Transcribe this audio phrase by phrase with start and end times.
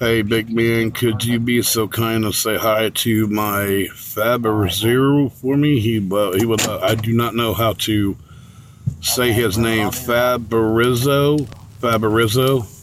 [0.00, 5.28] Hey, big man, could you be so kind to say hi to my Faber Zero
[5.28, 5.78] for me?
[5.78, 6.62] He, uh, he would.
[6.62, 8.16] Uh, I do not know how to
[9.02, 9.88] say his name.
[9.90, 11.46] Faberizzo.
[11.82, 12.79] Faberizzo.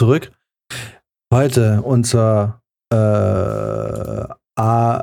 [0.00, 0.32] Zurück.
[1.30, 4.24] Heute unser äh,
[4.56, 5.02] AMSR,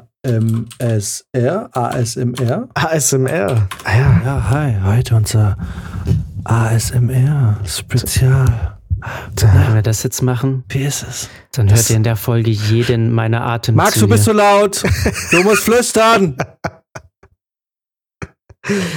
[1.71, 2.67] ASMR.
[2.73, 3.67] ASMR.
[3.83, 4.73] Ah ja, ja, hi.
[4.83, 5.55] Heute unser
[6.45, 8.79] ASMR Spezial.
[9.35, 11.29] Wenn wir das jetzt machen, Wie ist es?
[11.51, 13.83] dann hört ihr in der Folge jeden meiner Atemzüge.
[13.83, 14.83] Max, du bist so laut.
[15.29, 16.37] Du musst flüstern.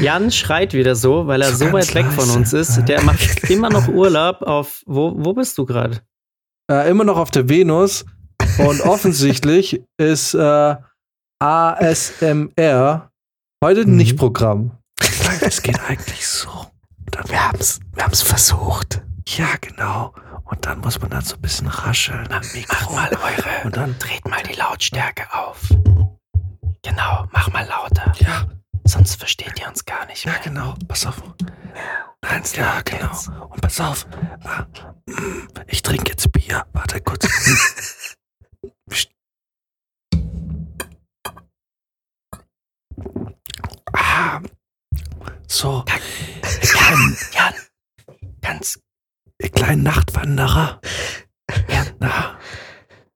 [0.00, 2.36] Jan schreit wieder so, weil er So so, weit weg von leise.
[2.38, 2.88] uns ist.
[2.88, 4.82] Der macht immer noch Urlaub auf.
[4.86, 6.00] Wo, wo bist du gerade?
[6.70, 8.04] Äh, immer noch auf der Venus.
[8.58, 10.76] Und offensichtlich ist äh,
[11.40, 13.10] ASMR
[13.64, 13.96] heute Mhm.
[13.96, 14.72] nicht Programm.
[15.40, 16.48] Es geht eigentlich so.
[17.10, 19.02] Dann Wir haben's, wir haben's versucht.
[19.26, 20.14] Ja, genau.
[20.44, 22.92] Und dann muss man dann so ein bisschen rascheln am Mikro.
[22.94, 23.64] Macht mal eure.
[23.64, 25.68] Und dann, Dreht mal die Lautstärke auf.
[26.82, 28.12] Genau, mach mal lauter.
[28.18, 28.46] ja,
[28.90, 30.40] Sonst versteht ihr uns gar nicht ja, mehr.
[30.42, 30.74] genau.
[30.88, 31.22] Pass auf.
[32.22, 33.46] Nein, ja, genau.
[33.48, 34.06] Und pass auf.
[34.44, 34.66] Ah,
[35.06, 36.66] mm, Ich trinke jetzt Bier.
[36.72, 37.26] Warte kurz.
[43.92, 44.40] Ah,
[45.46, 45.84] so,
[46.62, 47.54] Jan, Jan,
[48.40, 48.78] ganz,
[49.40, 50.80] ihr kleinen Nachtwanderer.
[51.68, 51.84] Ja.
[51.98, 52.38] Na,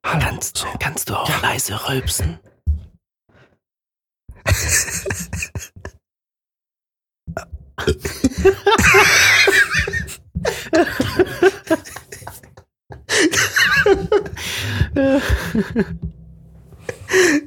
[0.05, 0.21] hallo.
[0.21, 0.67] kannst, So.
[0.79, 1.39] kannst du auch Ja.
[1.41, 2.39] leise rülpsen?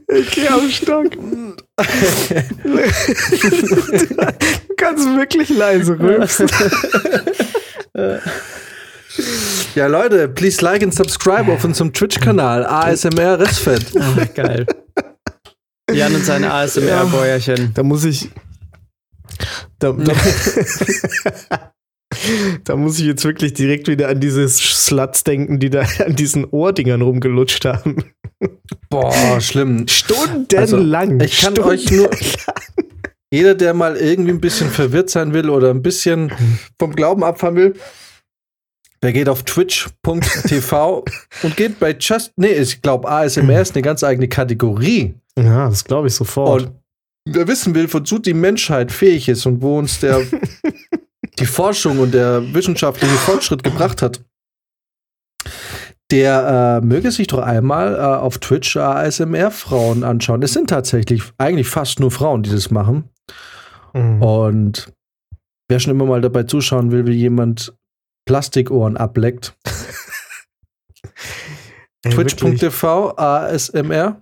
[0.09, 1.11] Okay, am Stock.
[1.11, 1.55] du
[4.77, 6.49] kannst wirklich leise rülpsen.
[9.75, 13.85] Ja, Leute, please like and subscribe auf unserem Twitch-Kanal ASMR Restfett.
[14.35, 14.65] Geil.
[15.91, 17.73] Jan und seine ASMR-Bäuerchen.
[17.73, 18.29] Da muss ich.
[19.79, 20.13] Da, da,
[22.63, 26.45] da muss ich jetzt wirklich direkt wieder an diese Sluts denken, die da an diesen
[26.45, 28.11] Ohrdingern rumgelutscht haben.
[28.89, 29.87] Boah, schlimm.
[29.87, 31.19] Stundenlang.
[31.19, 32.09] ich kann euch nur-.
[33.31, 36.31] Jeder, der mal irgendwie ein bisschen verwirrt sein will oder ein bisschen
[36.79, 37.73] vom Glauben abfahren will,
[39.03, 41.03] der geht auf twitch.tv
[41.43, 45.15] und geht bei Just, nee, ich glaube, ASMR ist eine ganz eigene Kategorie.
[45.37, 46.63] Ja, das glaube ich sofort.
[46.63, 46.71] Und
[47.33, 50.21] wer wissen will, wozu die Menschheit fähig ist und wo uns der,
[51.39, 54.21] die Forschung und der wissenschaftliche Fortschritt gebracht hat,
[56.11, 60.41] der äh, möge sich doch einmal äh, auf Twitch ASMR-Frauen anschauen.
[60.41, 63.09] Es sind tatsächlich eigentlich fast nur Frauen, die das machen.
[63.93, 64.21] Mhm.
[64.21, 64.93] Und
[65.67, 67.73] wer schon immer mal dabei zuschauen will, wie jemand
[68.25, 69.57] Plastikohren ableckt,
[72.03, 74.21] twitch.tv ASMR.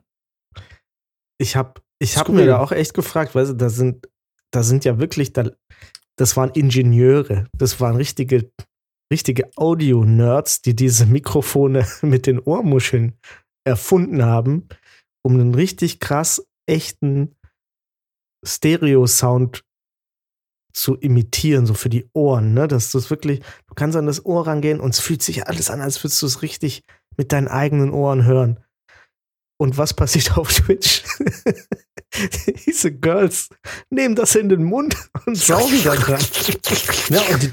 [1.37, 2.45] Ich habe ich hab Skurril.
[2.45, 4.07] mir da auch echt gefragt, du, da sind,
[4.51, 5.49] da sind ja wirklich, da,
[6.17, 8.51] das waren Ingenieure, das waren richtige,
[9.11, 13.13] richtige Audio-Nerds, die diese Mikrofone mit den Ohrmuscheln
[13.65, 14.67] erfunden haben,
[15.23, 17.35] um einen richtig krass echten
[18.45, 19.63] Stereo-Sound
[20.73, 22.67] zu imitieren, so für die Ohren, ne?
[22.67, 25.69] Dass du es wirklich, du kannst an das Ohr rangehen und es fühlt sich alles
[25.71, 26.83] an, als würdest du es richtig
[27.17, 28.59] mit deinen eigenen Ohren hören.
[29.57, 31.03] Und was passiert auf Twitch?
[32.65, 33.49] Diese Girls
[33.89, 34.95] nehmen das in den Mund
[35.25, 36.21] und saugen da dran.
[37.09, 37.51] Ja, und die,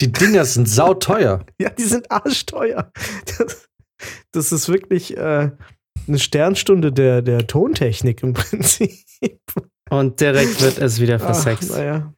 [0.00, 1.44] die Dinger sind sauteuer.
[1.60, 2.92] Ja, die sind arschteuer.
[3.38, 3.68] Das,
[4.32, 5.50] das ist wirklich äh,
[6.06, 9.04] eine Sternstunde der, der Tontechnik im Prinzip.
[9.90, 11.70] Und direkt wird es wieder Ach, versext.
[11.70, 12.12] naja.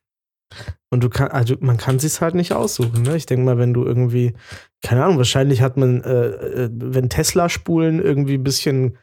[0.93, 3.03] Und du kann, also man kann sich's halt nicht aussuchen.
[3.03, 3.17] Ne?
[3.17, 4.35] Ich denke mal, wenn du irgendwie,
[4.83, 6.27] keine Ahnung, wahrscheinlich hat man, äh,
[6.65, 8.99] äh, wenn Tesla-Spulen irgendwie ein bisschen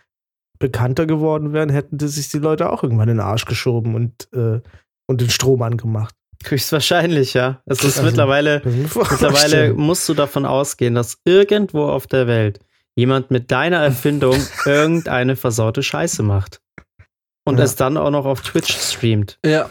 [0.59, 4.27] bekannter geworden wären, hätten die sich die Leute auch irgendwann in den Arsch geschoben und,
[4.33, 4.59] äh,
[5.07, 6.13] und den Strom angemacht.
[6.45, 7.61] Höchstwahrscheinlich, ja.
[7.65, 12.59] Es ist Also, mittlerweile, mittlerweile musst du davon ausgehen, dass irgendwo auf der Welt
[12.95, 16.61] jemand mit deiner Erfindung irgendeine versaute Scheiße macht.
[17.45, 17.63] Und Ja.
[17.63, 19.39] es dann auch noch auf Twitch streamt.
[19.45, 19.69] Ja.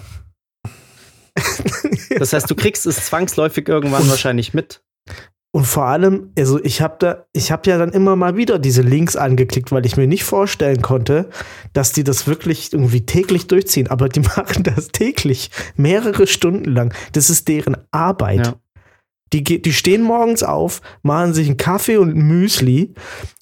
[2.19, 4.83] Das heißt, du kriegst es zwangsläufig irgendwann wahrscheinlich mit.
[5.56, 8.82] Und vor allem, also ich habe da, ich habe ja dann immer mal wieder diese
[8.82, 11.31] Links angeklickt, weil ich mir nicht vorstellen konnte,
[11.73, 13.87] dass die das wirklich irgendwie täglich durchziehen.
[13.87, 16.93] Aber die machen das täglich, mehrere Stunden lang.
[17.12, 18.49] Das ist deren Arbeit.
[18.49, 18.55] Ja.
[19.32, 22.93] Die, die stehen morgens auf, machen sich einen Kaffee und ein Müsli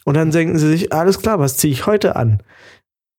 [0.05, 2.45] und dann denken sie sich, alles klar, was ziehe ich heute an?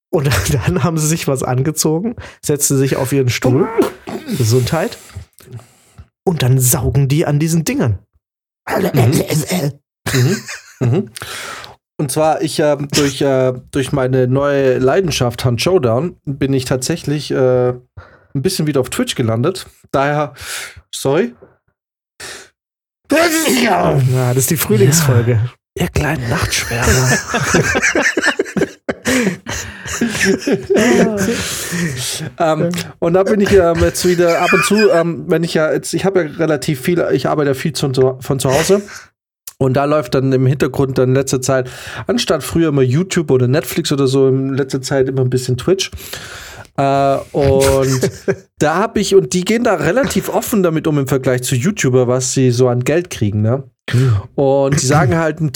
[0.08, 0.30] Und
[0.66, 3.68] dann haben sie sich was angezogen, setzen sich auf ihren Stuhl,
[4.38, 4.96] Gesundheit,
[6.24, 7.98] und dann saugen die an diesen Dingern.
[10.12, 10.36] Mhm.
[10.80, 11.10] Mhm.
[11.98, 17.30] Und zwar, ich äh, durch, äh, durch meine neue Leidenschaft Hunt Showdown bin ich tatsächlich
[17.30, 19.66] äh, ein bisschen wieder auf Twitch gelandet.
[19.92, 20.34] Daher,
[20.94, 21.34] sorry.
[24.12, 25.50] Ja, das ist die Frühlingsfolge.
[25.78, 27.18] Ihr kleinen Nachtschwärmer.
[32.38, 32.68] ähm,
[32.98, 35.94] und da bin ich ähm, jetzt wieder ab und zu, ähm, wenn ich ja jetzt,
[35.94, 37.90] ich habe ja relativ viel, ich arbeite ja viel zu,
[38.20, 38.82] von zu Hause.
[39.58, 41.70] Und da läuft dann im Hintergrund dann in letzter Zeit,
[42.06, 45.90] anstatt früher immer YouTube oder Netflix oder so, in letzter Zeit immer ein bisschen Twitch.
[46.76, 48.10] Äh, und
[48.58, 52.06] da habe ich, und die gehen da relativ offen damit um im Vergleich zu YouTuber,
[52.06, 53.64] was sie so an Geld kriegen, ne?
[54.34, 55.52] Und die sagen halt ein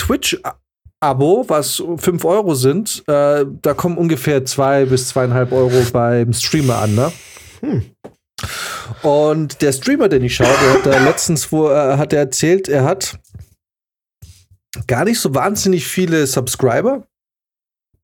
[1.04, 6.78] Twitch-Abo, was 5 Euro sind, äh, da kommen ungefähr 2 bis zweieinhalb Euro beim Streamer
[6.78, 7.12] an, ne?
[9.02, 12.68] Und der Streamer, den ich schaue, der hat da letztens, wo äh, hat er erzählt,
[12.68, 13.18] er hat
[14.86, 17.06] gar nicht so wahnsinnig viele Subscriber,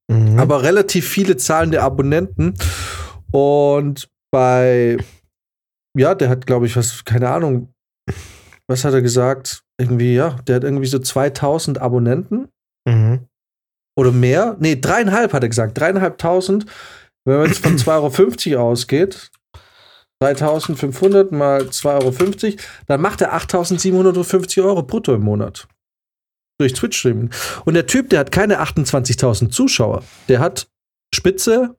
[0.08, 0.38] Mhm.
[0.38, 2.54] aber relativ viele zahlende Abonnenten.
[3.32, 4.96] Und bei,
[5.98, 7.72] ja, der hat, glaube ich, was, keine Ahnung,
[8.68, 9.62] was hat er gesagt?
[9.80, 12.48] Irgendwie, ja, der hat irgendwie so 2000 Abonnenten
[12.86, 13.26] Mhm.
[13.98, 14.56] oder mehr.
[14.60, 16.66] Nee, dreieinhalb hat er gesagt, dreieinhalbtausend.
[17.24, 19.30] Wenn man jetzt von 2,50 Euro ausgeht,
[20.20, 22.56] 3500 mal 2,50 Euro,
[22.86, 25.68] dann macht er 8750 Euro brutto im Monat.
[26.58, 27.30] Durch Twitch-Streaming.
[27.66, 30.02] Und der Typ, der hat keine 28.000 Zuschauer.
[30.28, 30.68] Der hat
[31.14, 31.76] Spitze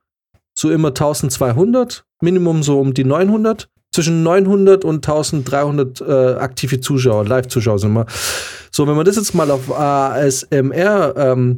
[0.55, 3.69] so immer 1200, Minimum so um die 900.
[3.93, 8.05] Zwischen 900 und 1300 äh, aktive Zuschauer, Live-Zuschauer sind wir.
[8.71, 11.57] So, wenn man das jetzt mal auf ASMR, ähm,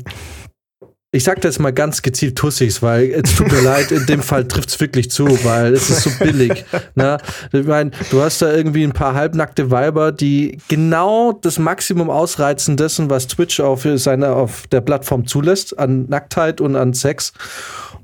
[1.11, 4.47] ich sag das mal ganz gezielt Tussis, weil es tut mir leid, in dem Fall
[4.47, 6.65] trifft es wirklich zu, weil es ist so billig.
[6.95, 7.17] Ne?
[7.53, 12.77] Ich meine, du hast da irgendwie ein paar halbnackte Weiber, die genau das Maximum ausreizen
[12.77, 17.31] dessen, was Twitch auf, seine, auf der Plattform zulässt, an Nacktheit und an Sex.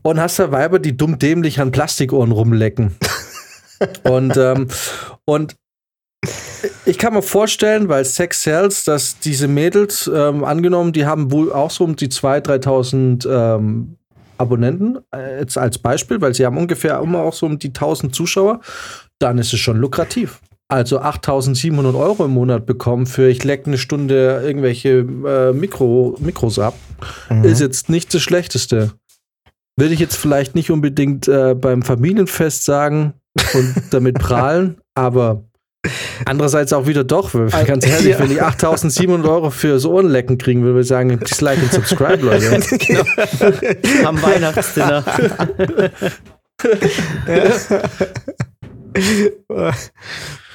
[0.01, 2.95] Und hast da Weiber, die dumm dämlich an Plastikohren rumlecken.
[4.04, 4.68] und, ähm,
[5.25, 5.56] und
[6.86, 11.51] ich kann mir vorstellen, weil Sex sells, dass diese Mädels, ähm, angenommen, die haben wohl
[11.51, 13.98] auch so um die 2.000, 3.000 ähm,
[14.38, 18.12] Abonnenten, äh, jetzt als Beispiel, weil sie haben ungefähr immer auch so um die 1.000
[18.12, 18.62] Zuschauer,
[19.19, 20.42] dann ist es schon lukrativ.
[20.68, 26.57] Also 8.700 Euro im Monat bekommen für ich leck eine Stunde irgendwelche äh, Mikro, Mikros
[26.57, 26.74] ab,
[27.44, 28.92] ist jetzt nicht das Schlechteste.
[29.77, 33.13] Würde ich jetzt vielleicht nicht unbedingt äh, beim Familienfest sagen
[33.53, 35.43] und damit prahlen, aber
[36.25, 37.33] andererseits auch wieder doch.
[37.33, 38.19] weil Ganz ehrlich, Ja.
[38.19, 42.61] wenn ich 8700 Euro fürs Ohrenlecken kriegen würde, würde ich sagen, Dislike und Subscribe, Leute.
[44.05, 45.03] Am Weihnachtsdinner.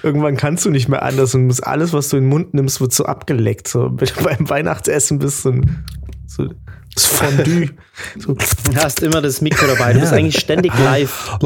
[0.03, 2.81] Irgendwann kannst du nicht mehr anders und musst alles, was du in den Mund nimmst,
[2.81, 3.69] wird so abgeleckt.
[3.69, 5.85] So wenn du beim Weihnachtsessen bist ein-
[6.27, 6.49] so
[6.95, 7.71] das Fondue.
[8.19, 9.93] So, Du hast immer das Mikro dabei.
[9.93, 11.37] Du bist eigentlich ständig live.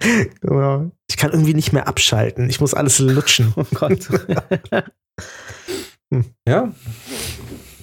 [0.40, 0.90] genau.
[1.10, 2.48] Ich kann irgendwie nicht mehr abschalten.
[2.48, 3.52] Ich muss alles lutschen.
[3.56, 4.08] Oh Gott.
[6.46, 6.72] ja,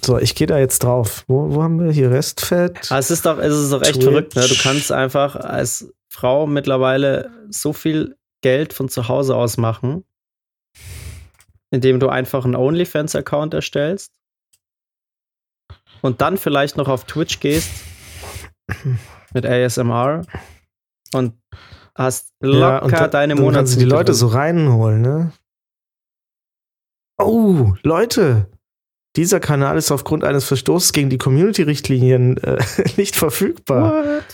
[0.04, 1.24] So, ich gehe da jetzt drauf.
[1.28, 2.90] Wo, wo haben wir hier Restfett?
[2.90, 4.04] Aber es ist doch, es ist doch echt Twitch.
[4.04, 4.36] verrückt.
[4.36, 4.46] Ne?
[4.48, 10.04] Du kannst einfach als Frau mittlerweile so viel Geld von zu Hause aus machen,
[11.70, 14.12] indem du einfach einen OnlyFans-Account erstellst
[16.02, 17.70] und dann vielleicht noch auf Twitch gehst
[19.34, 20.22] mit ASMR
[21.12, 21.34] und
[21.96, 24.14] hast locker und da- deine dann kannst du die Leute drin.
[24.14, 25.32] so reinholen, ne?
[27.20, 28.46] Oh, Leute!
[29.16, 32.62] Dieser Kanal ist aufgrund eines Verstoßes gegen die Community-Richtlinien äh,
[32.96, 34.04] nicht verfügbar.
[34.04, 34.24] What?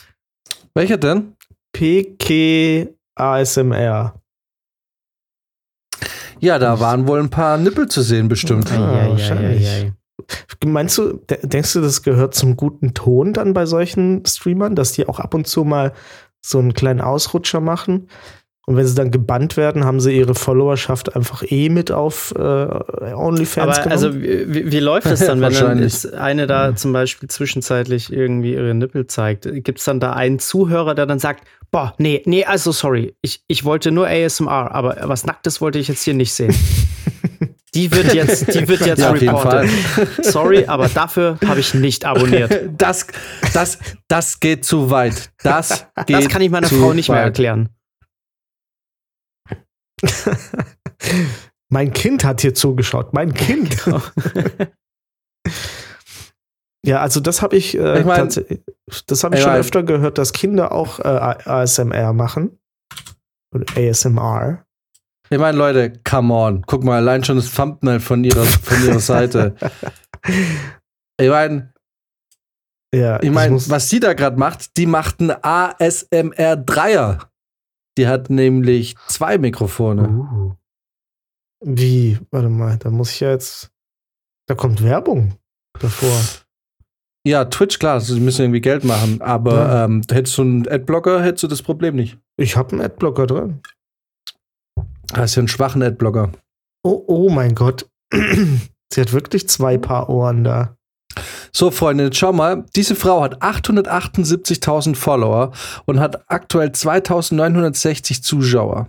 [0.74, 1.34] welcher denn?
[1.72, 4.20] PK ASMR.
[6.40, 8.70] Ja, da waren wohl ein paar Nippel zu sehen, bestimmt.
[8.70, 9.66] Ah, ei, ei, wahrscheinlich.
[9.66, 9.92] ei, ei.
[10.64, 14.92] Meinst du, de- denkst du, das gehört zum guten Ton dann bei solchen Streamern, dass
[14.92, 15.92] die auch ab und zu mal
[16.40, 18.08] so einen kleinen Ausrutscher machen?
[18.68, 22.40] Und wenn sie dann gebannt werden, haben sie ihre Followerschaft einfach eh mit auf äh,
[22.40, 23.92] OnlyFans Aber genommen?
[23.92, 25.92] also, wie, wie- läuft das dann, wenn dann Wahrscheinlich.
[25.92, 29.48] jetzt eine da zum Beispiel zwischenzeitlich irgendwie ihre Nippel zeigt?
[29.62, 33.44] Gibt es dann da einen Zuhörer, der dann sagt, boah, nee, nee, also sorry, ich,
[33.46, 36.52] ich wollte nur ASMR, aber was Nacktes wollte ich jetzt hier nicht sehen.
[37.76, 39.70] Die wird jetzt, die wird jetzt Ja, auf jeden reported.
[40.24, 42.70] Sorry, aber dafür habe ich nicht abonniert.
[42.78, 43.06] Das,
[43.52, 43.78] das,
[44.08, 45.30] das geht zu weit.
[45.42, 47.26] Das geht Das kann ich meiner Frau nicht mehr weit.
[47.26, 47.68] erklären.
[51.68, 53.12] mein Kind hat hier zugeschaut.
[53.12, 53.76] Mein Kind.
[56.84, 58.28] ja, also das habe ich, äh, Ich mein-
[59.06, 62.58] das habe ich ich schon mein- öfter gehört, dass Kinder auch äh, ASMR machen.
[63.54, 64.65] Oder ASMR.
[65.30, 66.62] Ich meine, Leute, come on.
[66.66, 69.54] Guck mal, allein schon das Thumbnail von ihrer, von ihrer Seite.
[71.18, 71.72] Ich meine,
[72.94, 77.30] Ja, ich mein, muss- was sie da gerade macht, die macht einen ASMR Dreier.
[77.96, 80.08] Die hat nämlich zwei Mikrofone.
[80.08, 80.54] Uh.
[81.64, 82.18] Wie?
[82.30, 83.70] Warte mal, da muss ich ja jetzt.
[84.46, 85.36] Da kommt Werbung
[85.80, 86.20] davor.
[87.26, 89.84] Ja, Twitch, klar, sie müssen irgendwie Geld machen, aber Ja.
[89.86, 92.18] ähm, hättest du einen Adblocker, hättest du das Problem nicht.
[92.36, 93.62] Ich habe einen Adblocker drin.
[95.14, 96.32] Hast ja einen schwachen Adblocker.
[96.82, 97.88] Oh, oh mein Gott.
[98.12, 100.76] Sie hat wirklich zwei Paar Ohren da.
[101.52, 102.66] So, Freunde, jetzt schau mal.
[102.76, 105.52] Diese Frau hat 878.000 Follower
[105.86, 108.88] und hat aktuell 2.960 Zuschauer.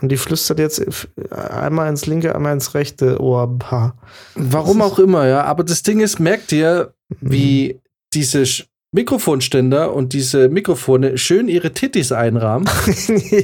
[0.00, 3.96] Und die flüstert jetzt einmal ins linke, einmal ins rechte Ohrpaar.
[4.36, 5.42] Warum auch immer, ja.
[5.42, 7.80] Aber das Ding ist, merkt ihr, wie
[8.14, 12.68] diese Sch- Mikrofonständer und diese Mikrofone schön ihre Tittis einrahmen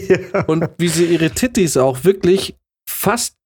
[0.09, 0.45] ja.
[0.47, 2.57] und wie sie ihre Tittis auch wirklich
[2.89, 3.37] fast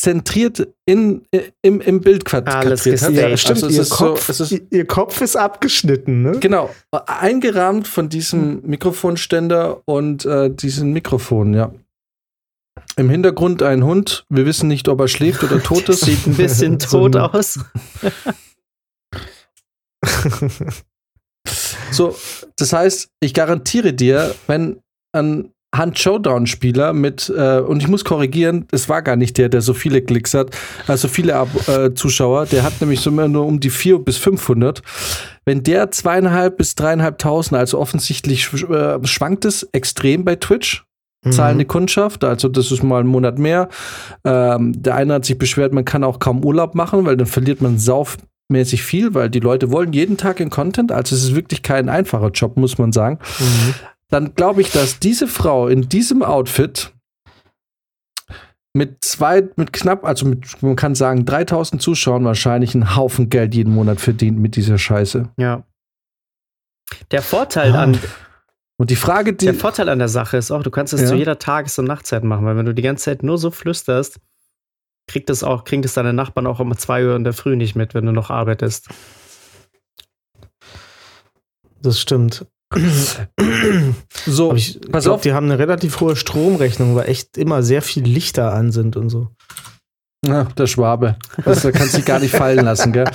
[0.00, 3.12] zentriert in, äh, im, im Bild quad- Alles quadriert hat.
[3.14, 3.64] ja, stimmt.
[3.64, 6.38] Also ihr, Kopf, so, ist, ihr- Kopf ist abgeschnitten, ne?
[6.38, 11.72] Genau, eingerahmt von diesem Mikrofonständer und äh, diesen Mikrofonen, ja.
[12.96, 14.24] Im Hintergrund ein Hund.
[14.28, 16.00] Wir wissen nicht, ob er schläft oder tot ist.
[16.04, 17.58] Sieht ein bisschen tot aus.
[21.90, 22.14] So,
[22.56, 24.78] das heißt, ich garantiere dir, wenn
[25.12, 29.60] ein Hand Showdown-Spieler mit, äh, und ich muss korrigieren, es war gar nicht der, der
[29.60, 33.44] so viele Klicks hat, also viele Ab äh, Zuschauer, der hat nämlich so immer nur
[33.44, 34.82] um die 400 bis 500.
[35.44, 40.84] Wenn der zweieinhalb bis dreieinhalbtausend, also offensichtlich schw- äh, schwankt es extrem bei Twitch,
[41.30, 43.68] zahlende Kundschaft, also das ist mal ein Monat mehr.
[44.24, 47.60] Ähm, der eine hat sich beschwert, man kann auch kaum Urlaub machen, weil dann verliert
[47.60, 47.76] man
[48.48, 51.88] saufmäßig viel, weil die Leute wollen jeden Tag in Content, also es ist wirklich kein
[51.88, 53.18] einfacher Job, muss man sagen.
[53.38, 53.74] Mhm.
[54.10, 56.92] Dann glaube ich, dass diese Frau in diesem Outfit
[58.74, 63.54] mit zwei, mit knapp, also mit, man kann sagen, 3000 Zuschauern wahrscheinlich einen Haufen Geld
[63.54, 65.28] jeden Monat verdient mit dieser Scheiße.
[65.36, 65.64] Ja.
[67.10, 67.98] Der Vorteil Ah, an,
[68.78, 71.06] Und die Frage, die, der Vorteil an der Sache ist auch, du kannst es Ja.
[71.08, 74.20] zu jeder Tages- und Nachtzeit machen, weil wenn du die ganze Zeit nur so flüsterst,
[75.08, 77.74] kriegt das auch, kriegt es deine Nachbarn auch um 2 Uhr in der Früh nicht
[77.74, 78.88] mit, wenn du noch arbeitest.
[81.82, 82.46] Das stimmt.
[84.26, 85.20] so, Aber ich pass glaube, auf.
[85.22, 89.08] die haben eine relativ hohe Stromrechnung, weil echt immer sehr viel Lichter an sind und
[89.08, 89.28] so.
[90.26, 91.16] Ja, der Schwabe.
[91.44, 93.08] Das da kannst du gar nicht fallen lassen, gell?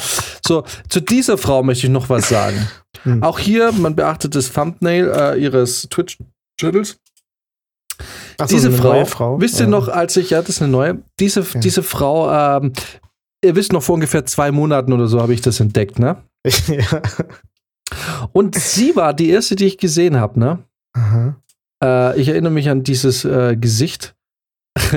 [0.46, 2.68] So, zu dieser Frau möchte ich noch was sagen.
[3.04, 3.22] Hm.
[3.22, 6.98] Auch hier, man beachtet das Thumbnail äh, ihres Twitch-Channels.
[8.38, 9.42] Ach so, diese eine Frau, Frau.
[9.42, 9.70] wisst ihr Ja.
[9.70, 11.60] noch, als ich, ja, das ist eine neue, diese, Ja.
[11.60, 12.74] diese Frau, ähm,
[13.44, 16.18] ihr wisst noch, vor ungefähr zwei Monaten oder so habe ich das entdeckt, ne?
[16.68, 17.02] ja.
[18.32, 20.60] Und sie war die erste, die ich gesehen habe, ne?
[20.96, 21.36] Aha.
[21.84, 24.16] Äh, ich erinnere mich an dieses äh, Gesicht.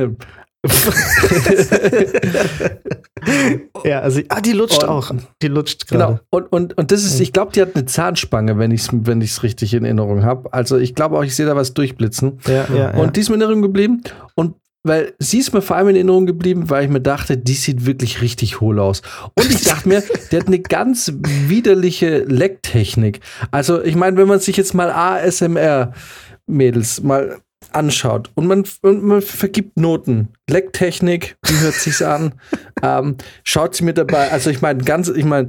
[3.85, 5.11] ja, also, ah, die lutscht Und- auch.
[5.43, 6.07] Die lutscht Genau.
[6.07, 6.21] gerade.
[6.31, 9.21] Und, und, und das ist, ich glaube, die hat eine Zahnspange, wenn ich es wenn
[9.21, 10.53] ich's richtig in Erinnerung habe.
[10.53, 12.39] Also ich glaube auch, ich sehe da was durchblitzen.
[12.47, 12.91] Ja, ja, ja.
[12.95, 14.03] Und die ist mir in Erinnerung geblieben.
[14.35, 17.55] Und weil sie ist mir vor allem in Erinnerung geblieben, weil ich mir dachte, die
[17.55, 19.03] sieht wirklich richtig hohl aus.
[19.35, 23.19] Und ich dachte mir, der hat eine ganz widerliche Lecktechnik.
[23.51, 27.39] Also ich meine, wenn man sich jetzt mal ASMR-Mädels mal
[27.73, 32.35] anschaut und man, und man vergibt Noten, Lecktechnik, wie hört sich's an?
[32.83, 35.49] ähm, schaut sie mir dabei, also ich meine, ganz, ich meine,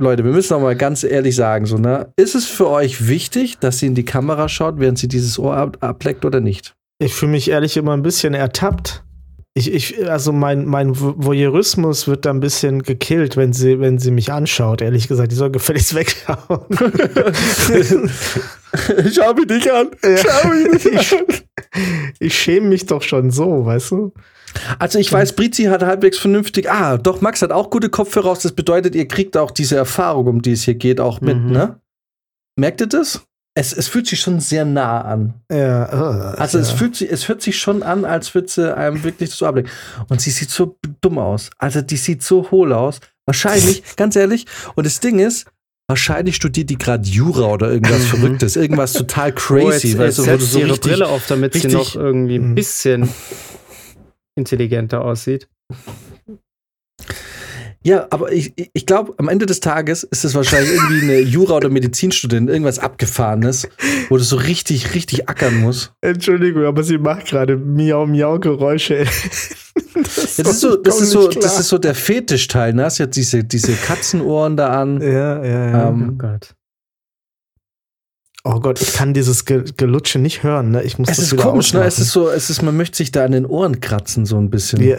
[0.00, 2.10] Leute, wir müssen auch mal ganz ehrlich sagen, so, ne?
[2.16, 5.54] Ist es für euch wichtig, dass sie in die Kamera schaut, während sie dieses Ohr
[5.54, 6.74] ab ableckt oder nicht?
[6.98, 9.04] Ich fühle mich ehrlich immer ein bisschen ertappt.
[9.54, 13.98] Ich, ich, also mein, mein Vo- Voyeurismus wird da ein bisschen gekillt, wenn sie, wenn
[13.98, 14.80] sie mich anschaut.
[14.80, 16.60] Ehrlich gesagt, die soll gefälligst wegschauen.
[19.12, 19.90] Schau mich nicht an.
[20.02, 21.24] Schau mich nicht an.
[22.20, 24.12] Ich schäme mich doch schon so, weißt du?
[24.78, 26.70] Also ich weiß, Brizi hat halbwegs vernünftig.
[26.70, 28.40] Ah, doch, Max hat auch gute Kopfhörer raus.
[28.42, 31.50] Das bedeutet, ihr kriegt auch diese Erfahrung, um die es hier geht, auch mit, Mhm.
[31.52, 31.80] ne?
[32.56, 33.22] Merkt ihr das?
[33.60, 35.34] Es, es fühlt sich schon sehr nah an.
[35.52, 36.62] Ja, äh, Also ja.
[36.64, 39.70] es fühlt sich, es hört sich schon an, als würde sie einem wirklich so ablenken.
[40.08, 41.50] Und sie sieht so dumm aus.
[41.58, 43.00] Also die sieht so hohl aus.
[43.26, 44.46] Wahrscheinlich, ganz ehrlich.
[44.76, 45.46] Und das Ding ist,
[45.88, 48.06] wahrscheinlich studiert die gerade Jura oder irgendwas Mhm.
[48.06, 51.52] Verrücktes, irgendwas total Oh, crazy, jetzt, weißt jetzt du, so ihre richtig, Brille auf, damit
[51.52, 52.54] sie noch irgendwie ein Mhm.
[52.54, 53.08] bisschen
[54.36, 55.48] intelligenter aussieht.
[57.82, 61.56] Ja, aber ich, ich glaube, am Ende des Tages ist es wahrscheinlich irgendwie eine Jura-
[61.56, 63.68] oder Medizinstudentin, irgendwas Abgefahrenes,
[64.10, 65.92] wo du so richtig, richtig ackern musst.
[66.02, 69.06] Entschuldigung, aber sie macht gerade Miau-Miau-Geräusche.
[69.92, 72.84] Das, ja, das, ist so, das, ist so, das ist so der Fetischteil, ne?
[72.84, 75.00] Hast ja diese, diese Katzenohren da an.
[75.00, 75.88] Ja, ja, ja.
[75.88, 76.54] Ähm, Oh Gott.
[78.44, 80.70] Oh Gott, ich kann dieses Ge Gelutsche nicht hören.
[80.70, 80.82] Ne?
[80.82, 81.84] Ich muss es das ist wieder komisch, ne?
[81.84, 84.50] Es ist so, es ist, man möchte sich da an den Ohren kratzen, so ein
[84.50, 84.82] bisschen.
[84.82, 84.96] Ja.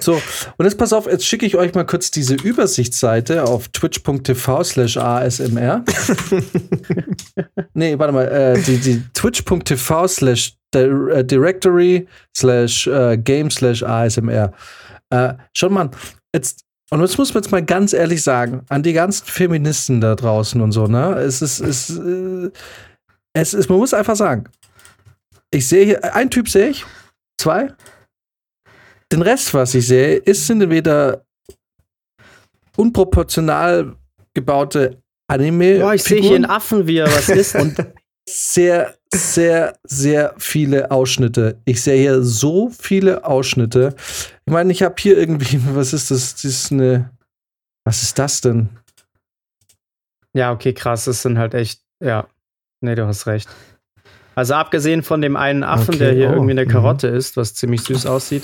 [0.00, 0.20] So,
[0.56, 4.96] und jetzt pass auf, jetzt schicke ich euch mal kurz diese Übersichtsseite auf twitch.tv slash
[4.96, 5.84] ASMR.
[7.74, 12.06] nee, warte mal, äh, die, die twitch.tv slash äh, directory
[12.36, 14.52] slash äh, game slash ASMR.
[15.10, 15.90] Äh, schon mal,
[16.34, 20.14] jetzt, und jetzt muss man jetzt mal ganz ehrlich sagen, an die ganzen Feministen da
[20.14, 21.14] draußen und so, ne?
[21.18, 22.50] Es ist, es, äh,
[23.32, 24.44] es ist, man muss einfach sagen,
[25.50, 26.84] ich sehe hier, ein Typ sehe ich,
[27.40, 27.68] zwei,
[29.12, 31.24] den Rest, was ich sehe, ist sind entweder
[32.76, 33.96] unproportional
[34.34, 35.78] gebaute Anime.
[35.78, 37.54] Boah, ich sehe hier einen Affen, wie er was isst.
[37.54, 37.76] und
[38.28, 41.60] sehr, sehr, sehr viele Ausschnitte.
[41.64, 43.94] Ich sehe hier so viele Ausschnitte.
[44.44, 46.34] Ich meine, ich habe hier irgendwie, was ist das?
[46.34, 47.10] Das ist eine,
[47.84, 48.68] was ist das denn?
[50.34, 51.04] Ja, okay, krass.
[51.04, 52.26] Das sind halt echt, ja.
[52.80, 53.48] Nee, du hast recht.
[54.34, 56.70] Also abgesehen von dem einen Affen, Okay, der hier oh, irgendwie eine mhm.
[56.70, 58.42] Karotte isst, was ziemlich süß aussieht.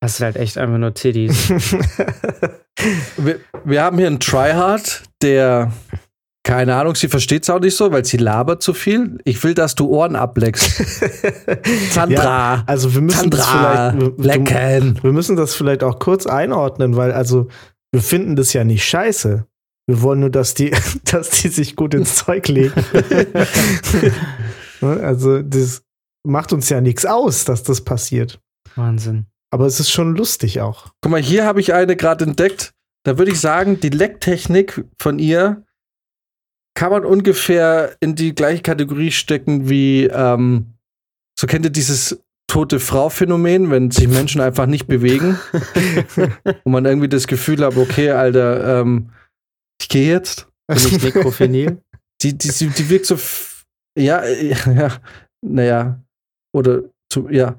[0.00, 1.50] Das sind halt echt einfach nur Titties.
[3.16, 5.72] Wir, wir haben hier einen Tryhard, der,
[6.46, 9.18] keine Ahnung, sie versteht es auch nicht so, weil sie labert zu viel.
[9.24, 10.80] Ich will, dass du Ohren ableckst.
[11.90, 12.62] Sandra.
[12.68, 14.98] Also wir müssen das Sandra, vielleicht, wir, lecken.
[15.02, 17.48] wir müssen das vielleicht auch kurz einordnen, weil also
[17.90, 19.44] wir finden das ja nicht scheiße.
[19.88, 20.72] Wir wollen nur, dass die,
[21.10, 22.72] dass die sich gut ins Zeug legen.
[24.82, 25.82] Also das
[26.22, 28.38] macht uns ja nichts aus, dass das passiert.
[28.74, 29.24] Wahnsinn.
[29.50, 30.92] Aber es ist schon lustig auch.
[31.00, 32.74] Guck mal, hier habe ich eine gerade entdeckt.
[33.04, 35.65] Da würde ich sagen, die Lecktechnik von ihr
[36.76, 40.74] kann man ungefähr in die gleiche Kategorie stecken wie, ähm,
[41.38, 45.38] so kennt ihr dieses tote Frau-Phänomen, wenn sich Menschen einfach nicht bewegen
[46.64, 49.10] und man irgendwie das Gefühl hat, okay, Alter, ähm,
[49.80, 50.48] ich gehe jetzt.
[50.68, 51.82] Bin ich nekrophenil?
[52.22, 53.18] Die, die, die, die wirkt so,
[53.98, 55.00] ja, ja,
[55.44, 56.02] naja,
[56.54, 57.56] oder, zu, ja,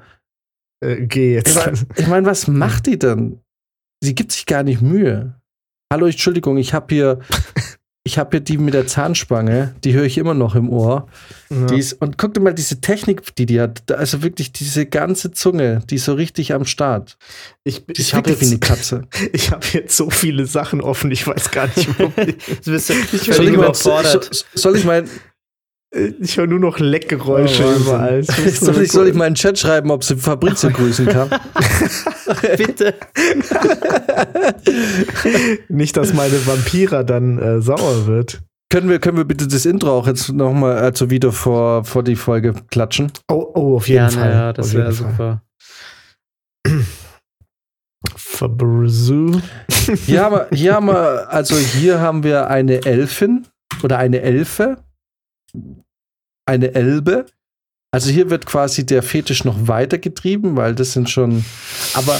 [0.84, 1.56] Äh, geh ich jetzt.
[1.56, 3.41] meine, ich mein, was macht die denn?
[4.04, 5.39] Sie gibt sich gar nicht Mühe.
[5.91, 7.20] Hallo, Entschuldigung, ich habe hier,
[8.08, 11.08] ich habe hier die mit der Zahnspange, die höre ich immer noch im Ohr.
[11.50, 11.76] Ja.
[11.76, 13.91] Ist, und guck dir mal diese Technik, die die hat.
[13.91, 17.17] Also wirklich diese ganze Zunge, die ist so richtig am Start.
[17.65, 19.02] ich Die ich habe wie eine Katze.
[19.34, 22.12] ich hab jetzt so viele Sachen offen, ich weiß gar nicht, wo.
[22.65, 24.30] Du bist ja Soll völlig ich, mal, überfordert.
[24.34, 25.04] so, soll ich mal,
[25.91, 28.23] ich höre nur noch Leckgeräusche Oh, überall.
[28.23, 31.30] Soll so ich, soll ich mal in den Chat schreiben, ob sie Fabrizio grüßen kann?
[32.58, 32.93] Bitte.
[35.69, 38.41] Nicht, dass meine Vampira dann äh, sauer wird.
[38.69, 42.17] können, wir, können wir bitte das Intro auch jetzt nochmal, also wieder vor, vor die
[42.17, 43.12] Folge klatschen?
[43.32, 44.32] Oh, oh auf jeden Gerne, Fall.
[44.32, 45.41] ja, das wäre super.
[48.15, 49.41] Fabrizio.
[50.06, 53.47] Hier haben, wir, hier haben wir, also hier haben wir eine Elfin
[53.84, 54.78] oder eine Elfe,
[56.46, 57.26] eine Elbe.
[57.92, 61.44] Also hier wird quasi der Fetisch noch weiter getrieben, weil das sind schon.
[61.94, 62.20] Aber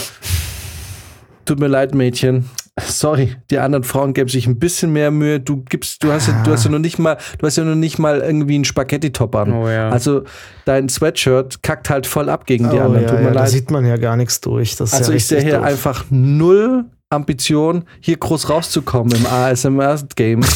[1.46, 2.50] tut mir leid, Mädchen.
[2.80, 5.40] Sorry, die anderen Frauen geben sich ein bisschen mehr Mühe.
[5.40, 7.74] Du gibst, du hast ja, du hast ja noch nicht mal, du hast ja noch
[7.76, 9.52] nicht mal irgendwie einen Spaghetti-Top an.
[9.52, 9.90] Oh ja.
[9.90, 10.24] Also
[10.66, 13.02] dein Sweatshirt kackt halt voll ab gegen die oh, anderen.
[13.04, 13.50] ja, Tut mir ja, da leid.
[13.50, 14.76] sieht man ja gar nichts durch.
[14.76, 15.66] Das ist Also ja ich sehe hier doof.
[15.66, 20.42] einfach null Ambition, hier groß rauszukommen im ASMR-Game.
[20.42, 20.50] Bin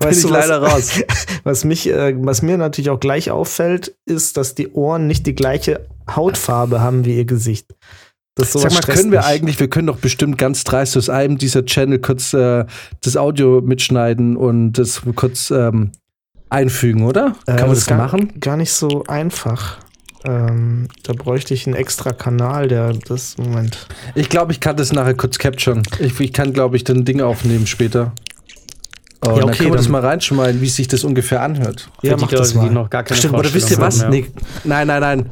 [0.00, 1.02] Weißt ich du, leider was, raus.
[1.44, 5.36] Was, mich, äh, was mir natürlich auch gleich auffällt, ist, dass die Ohren nicht die
[5.36, 7.76] gleiche Hautfarbe haben wie ihr Gesicht.
[8.34, 9.26] Das Sag mal, können wir mich.
[9.26, 12.64] eigentlich, wir können doch bestimmt ganz dreist aus einem dieser Channel kurz äh,
[13.00, 15.92] das Audio mitschneiden und das kurz ähm,
[16.50, 17.36] einfügen, oder?
[17.46, 18.38] Äh, Kann man das gar, machen?
[18.40, 19.78] Gar nicht so einfach.
[20.26, 23.86] Ähm, da bräuchte ich einen extra Kanal, der das, Moment.
[24.14, 25.82] Ich glaube, ich kann das nachher kurz capturen.
[26.00, 28.12] Ich, ich kann, glaube ich, dann Ding aufnehmen später.
[29.24, 31.88] Oh, Ja, dann okay, können wir das dann- mal reinschmeißen, wie sich das ungefähr anhört.
[32.02, 32.70] Ja, die mach das die mal.
[32.70, 34.00] noch gar keine Stimmt, oder wisst ihr was?
[34.02, 34.08] ja.
[34.10, 34.26] Nee,
[34.64, 35.26] nein, nein, nein.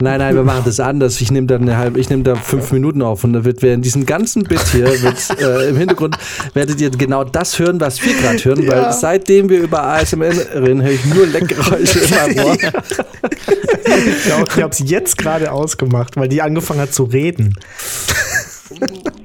[0.00, 1.20] Nein, nein, wir machen das anders.
[1.20, 3.84] Ich nehme da eine halbe, ich nehme da fünf Minuten auf und da wird während
[3.84, 6.16] diesem ganzen Bit hier wird, äh, im Hintergrund
[6.54, 8.70] werdet ihr genau das hören, was wir gerade hören, Ja.
[8.70, 12.56] weil seitdem wir über ASMR reden, höre ich nur Leckgeräusche in meinem Ohr.
[14.28, 17.56] Ja, ich habe es jetzt gerade ausgemacht, weil die angefangen hat zu reden.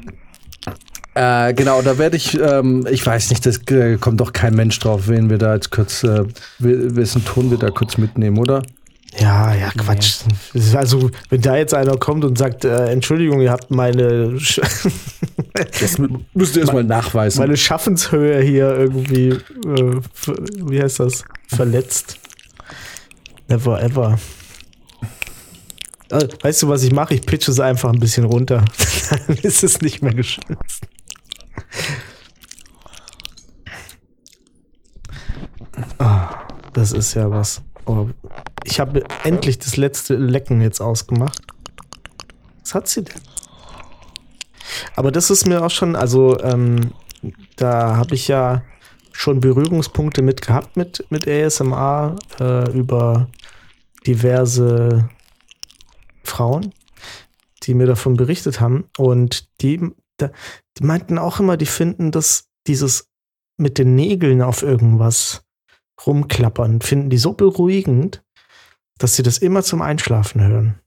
[1.15, 4.80] Äh, genau, da werde ich, ähm, ich weiß nicht, das äh, kommt doch kein Mensch
[4.80, 6.23] drauf, wen wir da jetzt kurz, äh,
[6.58, 8.63] wessen Ton wir da kurz mitnehmen, oder?
[9.19, 10.21] Ja, ja, Quatsch.
[10.76, 14.60] Also, wenn da jetzt einer kommt und sagt, äh, Entschuldigung, ihr habt meine, Sch
[15.80, 15.97] Das
[16.34, 17.39] müsst ihr erstmal nachweisen.
[17.39, 20.02] meine Schaffenshöhe hier irgendwie, äh,
[20.65, 22.17] wie heißt das, verletzt.
[23.49, 24.17] Never ever.
[26.10, 27.13] Äh, Weißt du, was ich mache?
[27.13, 28.63] Ich pitche es einfach ein bisschen runter.
[29.28, 30.88] Dann ist es nicht mehr geschützt.
[35.99, 37.62] Ah, das ist ja was.
[37.86, 38.08] Oh,
[38.63, 41.41] ich habe endlich das letzte Lecken jetzt ausgemacht.
[42.62, 43.22] Was hat sie denn?
[44.96, 46.93] Aber das ist mir auch schon, also ähm,
[47.58, 48.63] da habe ich ja
[49.12, 53.30] schon Berührungspunkte mit gehabt mit, mit ASMR äh, über
[54.08, 55.10] diverse
[56.24, 56.74] Frauen,
[57.63, 58.86] die mir davon berichtet haben.
[58.98, 63.10] Und die, die meinten auch immer, die finden das, dieses
[63.58, 65.42] mit den Nägeln auf irgendwas
[66.06, 68.24] rumklappern, finden die so beruhigend,
[68.98, 70.80] dass sie das immer zum Einschlafen hören.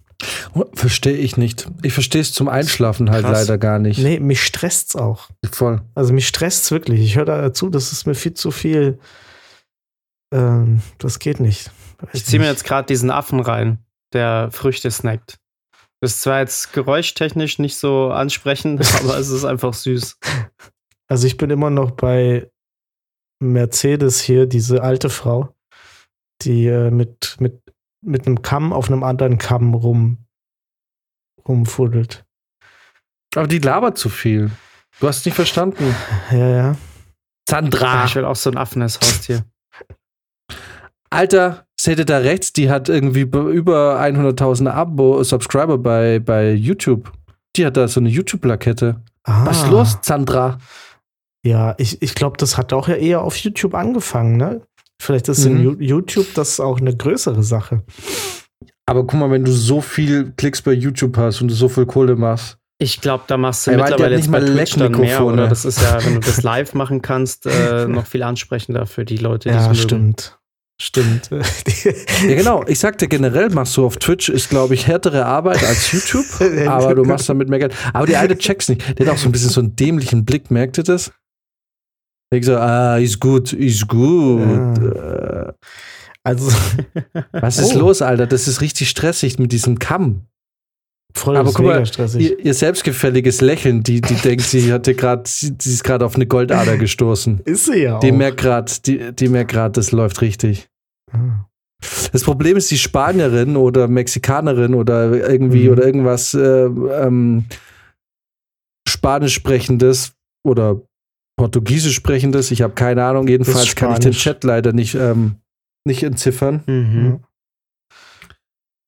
[0.74, 1.68] Verstehe ich nicht.
[1.82, 3.40] Ich verstehe es zum Einschlafen halt Krass.
[3.40, 3.98] leider gar nicht.
[3.98, 5.28] Nee, mich stresst's auch.
[5.52, 5.82] Voll.
[5.94, 7.00] Also mich stresst's wirklich.
[7.00, 8.98] Ich höre da dazu, das ist mir viel zu viel.
[10.32, 11.70] Ähm, das geht nicht.
[11.98, 13.78] Weiß Ich ziehe mir jetzt gerade diesen Affen rein,
[14.14, 15.38] der Früchte snackt.
[16.00, 20.18] Das ist zwar jetzt geräuschtechnisch nicht so ansprechend, aber es ist einfach süß.
[21.08, 22.50] Also ich bin immer noch bei
[23.40, 25.54] Mercedes hier, diese alte Frau,
[26.42, 27.60] die äh, mit, mit,
[28.02, 30.18] mit einem Kamm auf einem anderen Kamm rum,
[31.46, 32.24] rumfuddelt.
[33.34, 34.50] Aber die labert zu viel.
[35.00, 35.94] Du hast nicht verstanden.
[36.30, 36.76] Ja, ja.
[37.48, 38.04] Sandra.
[38.06, 39.44] Ich will auch so einen Affen als Haustier.
[41.10, 42.52] Alter, seht ihr da rechts?
[42.52, 47.12] Die hat irgendwie be- über 100.000 Abo, Subscriber bei, bei YouTube.
[47.56, 49.02] Die hat da so eine YouTube-Plakette.
[49.24, 50.58] Ah, Was ist los, Sandra?
[51.46, 54.62] Ja, ich, ich glaube, das hat auch ja eher auf YouTube angefangen, ne?
[55.00, 55.78] Vielleicht ist Mhm.
[55.78, 57.82] in YouTube das auch eine größere Sache.
[58.86, 61.86] Aber guck mal, wenn du so viel Klicks bei YouTube hast und du so viel
[61.86, 62.56] Kohle machst.
[62.78, 65.48] Ich glaube, da machst du Ey, mittlerweile jetzt nicht bei mal Twitch dann mehr, oder?
[65.48, 69.16] Das ist ja, wenn du das live machen kannst, äh, noch viel ansprechender für die
[69.16, 69.80] Leute, die Ja, es mögen.
[69.80, 70.38] stimmt.
[70.80, 71.30] Stimmt.
[72.28, 72.64] Ja, genau.
[72.66, 76.26] Ich sagte generell, machst du auf Twitch, ist, glaube ich, härtere Arbeit als YouTube.
[76.66, 77.74] aber du machst damit mehr Geld.
[77.92, 78.98] Aber die eine checkt's nicht.
[78.98, 81.12] Der hat auch so ein bisschen so einen dämlichen Blick, merkt ihr das?
[82.30, 84.78] Ich so, ah, ist gut, ist gut.
[84.78, 85.52] Äh,
[86.24, 86.50] Also
[87.32, 87.78] Was ist Oh.
[87.80, 88.26] los, Alter?
[88.26, 90.22] Das ist richtig stressig mit diesem Kamm.
[91.14, 91.84] voll Aber guck mal.
[92.18, 96.16] Ihr, ihr selbstgefälliges Lächeln, die, die denkt, sie hatte gerade, sie, sie ist gerade auf
[96.16, 97.40] eine Goldader gestoßen.
[97.44, 98.00] ist sie ja auch.
[98.00, 100.68] Die merkt gerade, die, die merkt gerade, das läuft richtig.
[101.12, 101.46] Ah.
[102.12, 105.72] Das Problem ist, die Spanierin oder Mexikanerin oder irgendwie Mhm.
[105.72, 107.44] oder irgendwas äh, ähm,
[108.88, 110.12] Spanisch sprechendes
[110.44, 110.80] oder
[111.36, 113.28] Portugiesisch sprechendes, ich habe keine Ahnung.
[113.28, 114.12] Jedenfalls kann ich den.
[114.12, 115.36] Chat leider nicht, ähm,
[115.84, 116.62] nicht entziffern.
[116.66, 117.20] Mhm.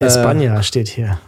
[0.00, 1.18] Espanja steht hier.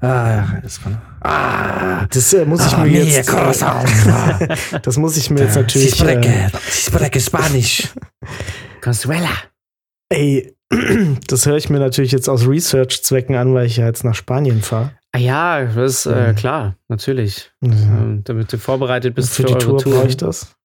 [0.00, 1.00] Ah, ja, das war.
[1.20, 3.30] Ah, Das äh, muss ich Ah, mir jetzt.
[3.30, 4.80] corazón.
[4.82, 5.92] das muss ich mir jetzt natürlich.
[5.92, 7.88] Äh, spreche, sie spreche Spanisch.
[8.80, 9.30] Consuela.
[10.12, 10.54] ey,
[11.28, 14.62] das höre ich mir natürlich jetzt aus Research-Zwecken an, weil ich ja jetzt nach Spanien
[14.62, 14.90] fahre.
[15.14, 17.52] Ah ja, das ist äh, klar, natürlich.
[17.60, 17.70] Ja.
[17.70, 19.94] Ähm, damit du vorbereitet bist Für für, die eure Tour Tour.
[19.94, 20.56] brauche ich das.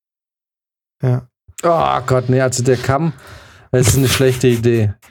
[1.03, 1.27] Ja.
[1.63, 3.13] Oh Gott, nee, also der Kamm,
[3.71, 4.93] das ist eine schlechte Idee.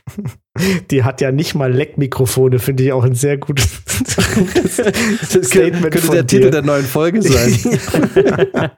[0.91, 6.01] Die hat ja nicht mal Leckmikrofone, finde ich auch ein sehr gutes, Das Statement könnte
[6.01, 6.51] von der Titel dir.
[6.51, 7.53] der neuen Folge sein.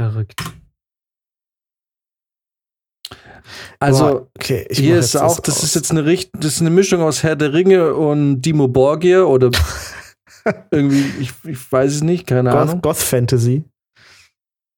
[0.00, 0.40] Verrückt.
[3.82, 5.62] Also, Boah, okay, hier ist auch, das aus.
[5.64, 9.28] ist jetzt eine Richt das ist eine Mischung aus Herr der Ringe und Dimo Borgir
[9.28, 9.50] oder
[10.70, 12.80] irgendwie, ich, ich weiß es nicht, keine Goth, Ahnung.
[12.80, 13.64] Goth Fantasy.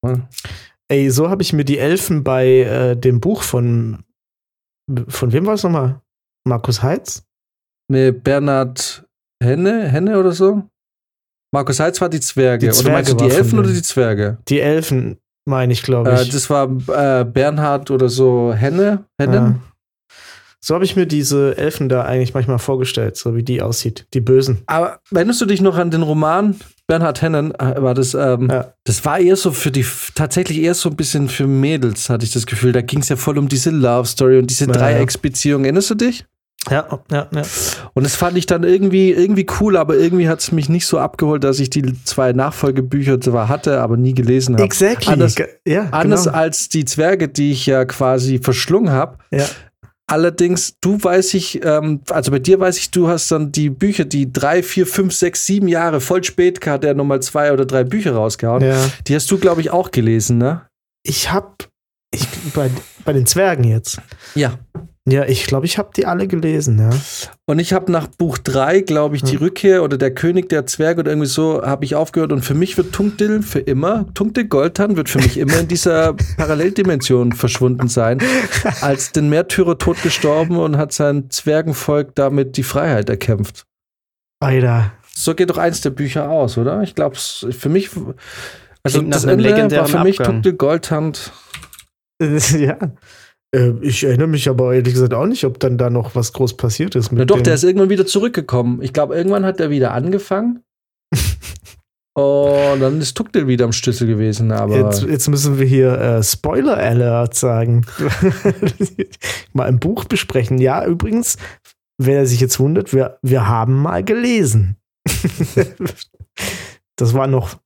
[0.04, 0.26] Ja.
[0.88, 4.04] Ey, so habe ich mir die Elfen bei äh, dem Buch von
[5.08, 6.00] von wem war es nochmal?
[6.46, 7.24] Markus Heitz?
[7.90, 9.06] Nee, Bernhard
[9.42, 10.62] Henne, Henne oder so?
[11.52, 12.70] Markus Heitz war die Zwerge.
[12.70, 14.38] Die oder meinst du Zwerge die Elfen oder die Zwerge?
[14.48, 16.30] Die Elfen, meine ich, glaube Äh, ich.
[16.30, 19.04] das war äh, Bernhard oder so Henne.
[19.18, 19.34] Hennen?
[19.34, 19.54] Ja.
[20.60, 24.06] So habe ich mir diese Elfen da eigentlich manchmal vorgestellt, so wie die aussieht.
[24.14, 24.62] Die Bösen.
[24.64, 27.54] Aber erinnerst du dich noch an den Roman Bernhard Hennen?
[27.54, 28.72] Äh, War das, ähm, Ja.
[28.84, 32.32] das war eher so für die, tatsächlich eher so ein bisschen für Mädels, hatte ich
[32.32, 32.72] das Gefühl.
[32.72, 34.72] Da ging es ja voll um diese Love Story und diese ja.
[34.72, 35.64] Dreiecksbeziehung.
[35.64, 36.24] Erinnerst du dich?
[36.70, 37.42] Ja, ja, ja.
[37.92, 40.98] Und das fand ich dann irgendwie, irgendwie cool, aber irgendwie hat es mich nicht so
[40.98, 44.64] abgeholt, dass ich die zwei Nachfolgebücher zwar hatte, aber nie gelesen habe.
[44.64, 45.12] Exactly.
[45.12, 46.36] Anders- Ge- ja, Anders genau.
[46.36, 49.18] als die Zwerge, die ich ja quasi verschlungen habe.
[49.30, 49.44] Ja.
[50.06, 54.04] Allerdings, du weiß ich, ähm, also bei dir weiß ich, du hast dann die Bücher,
[54.04, 57.84] die drei, vier, fünf, sechs, sieben Jahre voll spät hat er nochmal zwei oder drei
[57.84, 58.62] Bücher rausgehauen.
[58.62, 58.76] Ja.
[59.06, 60.62] Die hast du, glaube ich, auch gelesen, ne?
[61.04, 61.54] Ich habe
[62.14, 62.70] Ich, bei,
[63.06, 63.98] bei den Zwergen jetzt.
[64.34, 64.58] Ja.
[65.06, 66.88] Ja, ich glaube, ich habe die alle gelesen, ja.
[67.44, 69.40] Und ich habe nach Buch 3, glaube ich, die Hm.
[69.40, 72.32] Rückkehr oder der König der Zwerge oder irgendwie so, habe ich aufgehört.
[72.32, 76.14] Und für mich wird Tunkdil für immer, Tunkdil Goltan wird für mich immer in dieser
[76.38, 78.18] Paralleldimension verschwunden sein.
[78.80, 83.66] Als den Märtyrer tot gestorben und hat sein Zwergenvolk damit die Freiheit erkämpft.
[84.40, 84.92] Alter.
[85.14, 86.82] So geht doch eins der Bücher aus, oder?
[86.82, 87.90] Ich glaube, für mich,
[88.82, 90.36] also Klingt das Ende war legendären für mich Abgang.
[90.36, 91.32] Tunkdil Golthand.
[92.20, 92.78] ja.
[93.54, 96.56] Äh, Ich erinnere mich aber ehrlich gesagt auch nicht, ob dann da noch was groß
[96.56, 97.12] passiert ist.
[97.12, 98.82] Na doch, der ist irgendwann wieder zurückgekommen.
[98.82, 100.62] Ich glaube, irgendwann hat er wieder angefangen.
[102.16, 106.22] Und dann ist Tuckdil wieder am Schlüssel gewesen, aber Jetzt, jetzt müssen wir hier äh,
[106.22, 107.84] Spoiler Alert sagen.
[109.52, 110.58] mal ein Buch besprechen.
[110.58, 111.38] Ja, übrigens,
[111.98, 114.76] wer sich jetzt wundert, wir, wir haben mal gelesen.
[116.96, 117.56] das war noch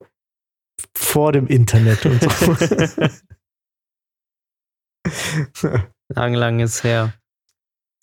[0.97, 2.57] vor dem Internet und so.
[6.09, 7.13] Lang, lang ist her.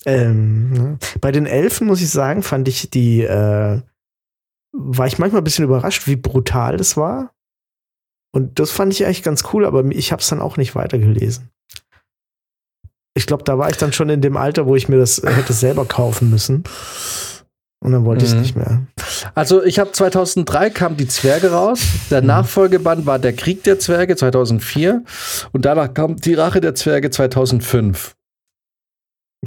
[0.06, 1.00] ähm, ne.
[1.20, 3.82] bei den Elfen muss ich sagen, fand ich die, äh,
[4.72, 7.34] war ich manchmal ein bisschen überrascht, wie brutal das war.
[8.32, 11.50] Und das fand ich eigentlich ganz cool, aber ich habe es dann auch nicht weitergelesen.
[13.16, 15.54] Ich glaube, da war ich dann schon in dem Alter, wo ich mir das hätte
[15.54, 16.66] selber kaufen müssen.
[17.86, 18.42] Und dann wollte ich es Mhm.
[18.42, 18.82] nicht mehr.
[19.36, 21.82] Also ich habe 2003 kam die Zwerge raus.
[22.10, 22.28] Der Mhm.
[22.28, 25.04] Nachfolgeband war der Krieg der Zwerge 2004
[25.52, 28.16] und danach kam die Rache der Zwerge 2005.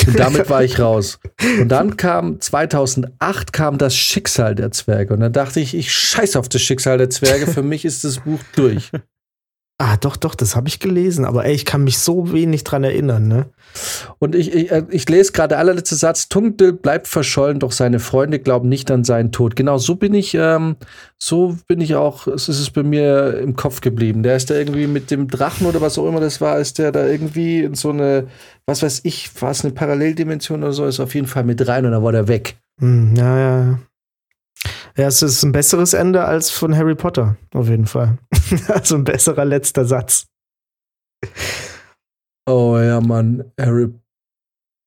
[0.07, 1.18] Und damit war ich raus.
[1.61, 6.37] Und dann kam 2008 kam das Schicksal der Zwerge und dann dachte ich, ich scheiß
[6.37, 7.48] auf das Schicksal der Zwerge.
[7.48, 8.92] Für mich ist das Buch durch.
[9.80, 12.82] Ah, doch, doch, das habe ich gelesen, aber ey, ich kann mich so wenig dran
[12.82, 13.46] erinnern, ne?
[14.18, 18.40] Und ich, ich, äh, ich lese gerade allerletzte Satz: Tungdil bleibt verschollen, doch seine Freunde
[18.40, 19.54] glauben nicht an seinen Tod.
[19.54, 20.74] Genau so bin ich, ähm,
[21.16, 24.24] so bin ich auch, es ist es bei mir im Kopf geblieben.
[24.24, 26.90] Der ist da irgendwie mit dem Drachen oder was auch immer das war, ist der
[26.90, 28.26] da irgendwie in so eine,
[28.66, 31.86] was weiß ich, war es eine Paralleldimension oder so, ist auf jeden Fall mit rein
[31.86, 32.56] und dann war der weg.
[32.80, 33.60] Hm, ja, ja.
[33.60, 33.78] ja.
[34.98, 38.18] Ja, es ist ein besseres Ende als von Harry Potter, auf jeden Fall.
[38.68, 40.26] also ein besserer letzter Satz.
[42.48, 43.90] Oh ja, Mann, Harry.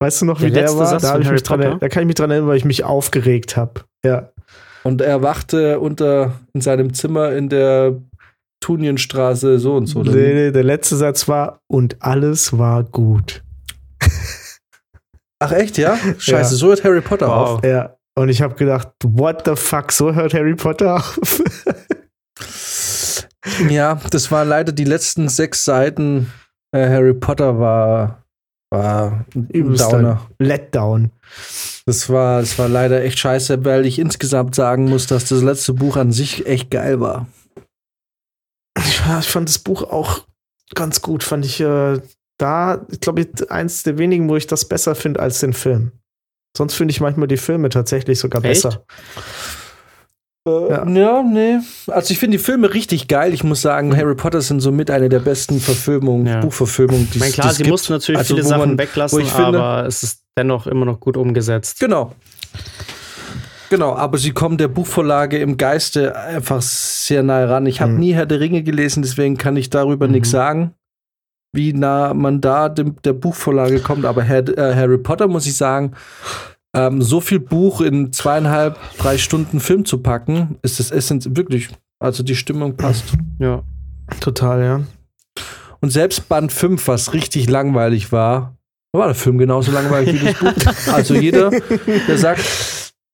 [0.01, 0.87] Weißt du noch, Der wie der letzte war?
[0.87, 1.77] Satz Da, Harry mich dran, Potter?
[1.79, 3.81] da kann ich mich dran erinnern, weil ich mich aufgeregt habe.
[4.03, 4.31] Ja.
[4.83, 8.01] Und er wachte unter in seinem Zimmer in der
[8.61, 10.01] Tunienstraße so und so.
[10.03, 13.43] nee, nee, der letzte Satz war, und alles war gut.
[15.39, 15.95] Ach echt, ja?
[16.17, 16.57] Scheiße, Ja.
[16.59, 17.33] so hört Harry Potter Wow.
[17.57, 17.65] auf.
[17.65, 17.95] Ja.
[18.15, 21.19] Und ich habe gedacht, what the fuck, so hört Harry Potter auf.
[23.69, 26.31] Ja, das waren leider die letzten sechs Seiten.
[26.71, 28.23] Äh, Harry Potter war,
[28.69, 30.29] war ein Downer.
[30.39, 31.11] Letdown.
[31.85, 35.73] Das war, das war leider echt scheiße, weil ich insgesamt sagen muss, dass das letzte
[35.73, 37.27] Buch an sich echt geil war.
[38.77, 40.25] Ich fand das Buch auch
[40.75, 41.23] ganz gut.
[41.23, 41.99] Fand ich äh,
[42.37, 45.91] da, ich glaube, eins der wenigen, wo ich das besser finde als den Film.
[46.57, 48.63] Sonst finde ich manchmal die Filme tatsächlich sogar Echt?
[48.63, 48.83] besser.
[50.47, 50.87] Ja.
[50.89, 51.59] ja, nee.
[51.87, 53.31] Also ich finde die Filme richtig geil.
[53.33, 56.39] Ich muss sagen, Harry Potter sind somit eine der besten Verfilmungen, Ja.
[56.41, 57.71] Buchverfilmungen, die es klar, die es sie gibt.
[57.71, 61.15] mussten natürlich Also, viele Sachen man- weglassen, finde- aber es ist dennoch immer noch gut
[61.15, 61.79] umgesetzt.
[61.79, 62.15] Genau.
[63.69, 67.65] Genau, aber sie kommen der Buchvorlage im Geiste einfach sehr nahe ran.
[67.67, 67.99] Ich habe Mhm.
[67.99, 70.13] nie Herr der Ringe gelesen, deswegen kann ich darüber Mhm.
[70.13, 70.73] nichts sagen,
[71.53, 74.05] wie nah man da dem, der Buchvorlage kommt.
[74.05, 75.93] Aber Herr, äh, Harry Potter, muss ich sagen,
[76.73, 81.69] ähm, so viel Buch in zweieinhalb, drei Stunden Film zu packen, ist das Essenz wirklich.
[81.99, 83.05] Also die Stimmung passt.
[83.39, 83.63] Ja.
[84.19, 84.81] Total, ja.
[85.81, 88.55] Und selbst Band 5, was richtig langweilig war,
[88.93, 90.73] war der Film genauso langweilig wie das Buch.
[90.93, 91.51] Also jeder,
[92.07, 92.43] der sagt,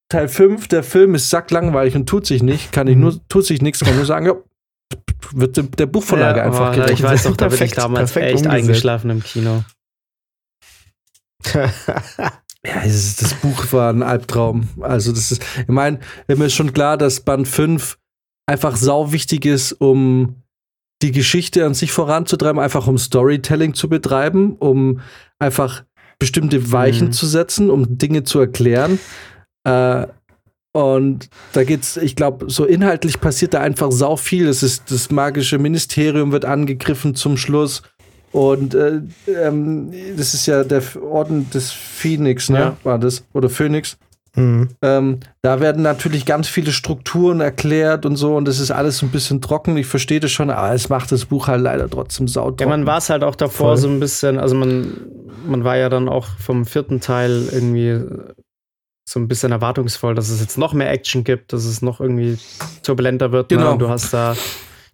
[0.09, 3.61] Teil 5, der Film ist sacklangweilig und tut sich nicht, kann ich nur, tut sich
[3.61, 4.33] nichts, kann nur sagen, ja,
[5.31, 6.93] wird der Buchvorlage Ja, einfach gerecht.
[6.93, 8.47] Ich weiß noch, da bin ich damals echt umgesetzt.
[8.47, 9.63] eingeschlafen im Kino.
[12.65, 14.67] Ja, das Buch war ein Albtraum.
[14.81, 17.97] Also, das ist, ich meine, mir ist schon klar, dass Band 5
[18.45, 20.41] einfach sau wichtig ist, um
[21.01, 24.99] die Geschichte an sich voranzutreiben, einfach um Storytelling zu betreiben, um
[25.39, 25.83] einfach
[26.19, 27.11] bestimmte Weichen Mhm.
[27.13, 28.99] zu setzen, um Dinge zu erklären.
[29.63, 30.07] Äh,
[30.73, 34.47] und da geht's, ich glaube, so inhaltlich passiert da einfach sau viel.
[34.47, 37.81] Es ist das magische Ministerium wird angegriffen zum Schluss.
[38.31, 42.59] Und äh, ähm, das ist ja der Orden des Phoenix, ne?
[42.59, 42.77] Ja.
[42.83, 43.23] War das?
[43.33, 43.97] Oder Phoenix.
[44.35, 44.69] Mhm.
[44.83, 49.09] Ähm, da werden natürlich ganz viele Strukturen erklärt und so, und das ist alles ein
[49.09, 49.75] bisschen trocken.
[49.77, 52.59] Ich verstehe das schon, aber es macht das Buch halt leider trotzdem sautrocken.
[52.59, 53.77] Ja, man war es halt auch davor Voll.
[53.77, 54.93] so ein bisschen, also man,
[55.47, 57.99] man war ja dann auch vom vierten Teil irgendwie
[59.07, 62.37] so ein bisschen erwartungsvoll, dass es jetzt noch mehr Action gibt, dass es noch irgendwie
[62.83, 63.51] turbulenter wird.
[63.51, 63.57] Ne?
[63.57, 63.73] Genau.
[63.73, 64.35] Und du hast da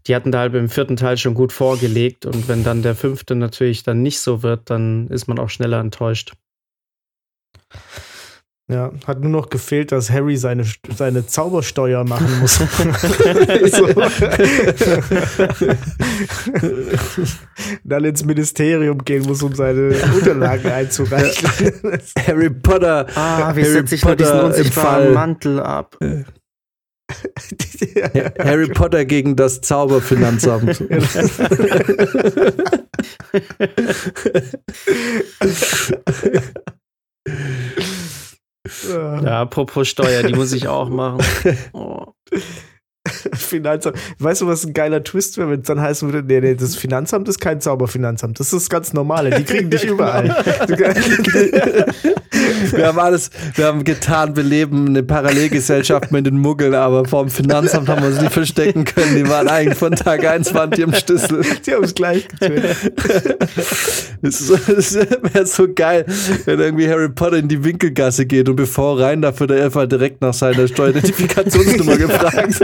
[0.07, 3.35] die hatten da halt im vierten Teil schon gut vorgelegt und wenn dann der fünfte
[3.35, 6.33] natürlich dann nicht so wird, dann ist man auch schneller enttäuscht.
[8.73, 10.65] Ja, hat nur noch gefehlt, dass Harry seine,
[10.97, 12.57] seine Zaubersteuer machen muss.
[17.83, 21.49] Dann ins Ministerium gehen muss, um seine Unterlagen einzureichen.
[22.25, 23.05] Harry Potter.
[23.13, 25.13] Ah, wie Harry setze ich nur diesen Potter im unsichtbaren Fall.
[25.13, 25.95] Mantel ab?
[28.39, 30.83] Harry Potter gegen das Zauberfinanzamt.
[38.89, 41.21] Ja, apropos Steuer, die muss ich auch machen.
[41.73, 42.13] Oh.
[43.33, 43.97] Finanzamt.
[44.19, 46.75] Weißt du, was ein geiler Twist wäre, wenn es dann heißen würde, nee, nee, das
[46.75, 48.39] Finanzamt ist kein Zauberfinanzamt.
[48.39, 49.31] Das ist das ganz normale.
[49.31, 50.35] Die kriegen dich überall.
[52.71, 57.29] Wir haben alles, wir haben getan, wir leben eine Parallelgesellschaft mit den Muggeln, aber vom
[57.29, 59.15] Finanzamt haben wir uns nicht verstecken können.
[59.15, 61.43] Die waren eigentlich von Tag 1 waren die am Schlüssel.
[61.65, 62.75] Die haben es gleich getötet.
[64.21, 66.05] Es wäre so geil,
[66.45, 69.87] wenn irgendwie Harry Potter in die Winkelgasse geht und bevor rein darf, wird er einfach
[69.87, 72.59] direkt nach seiner Steueridentifikationsnummer gefragt.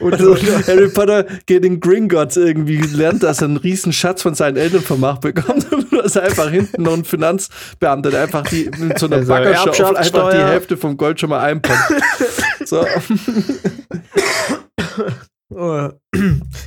[0.00, 4.22] Und, Also, und, Harry Potter geht in Gringotts irgendwie, lernt, dass er einen riesen Schatz
[4.22, 8.42] von seinen Eltern vermacht bekommt und dass er einfach hinten noch ein Finanzbeamter, der einfach
[8.44, 10.38] die, mit so einer Also, Baggerschaufel einfach die.
[10.38, 11.92] Hälfte vom Gold schon mal einpackt.
[12.64, 12.80] So.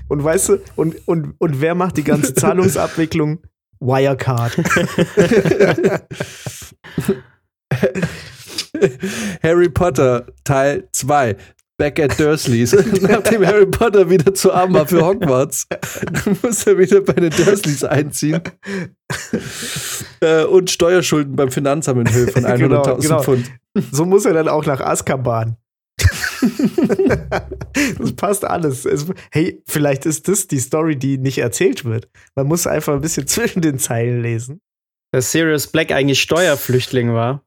[0.10, 3.40] und weißt du, und, und, und wer macht die ganze Zahlungsabwicklung?
[3.80, 4.58] Wirecard.
[9.44, 11.36] Harry Potter Teil 2.
[11.78, 12.72] Back at Dursleys.
[13.02, 15.68] Nachdem Harry Potter wieder zu arm war für Hogwarts,
[16.44, 18.42] muss er wieder bei den Dursleys einziehen.
[20.22, 23.22] äh, und Steuerschulden beim Finanzamt in Höhe von 100.000 Genau, genau.
[23.24, 23.52] Pfund.
[23.92, 25.58] So muss er dann auch nach Azkaban.
[27.98, 28.86] das passt alles.
[28.86, 32.08] Es, hey, vielleicht ist das die Story, die nicht erzählt wird.
[32.36, 34.62] Man muss einfach ein bisschen zwischen den Zeilen lesen.
[35.12, 37.44] Dass Sirius Black eigentlich Steuerflüchtling war.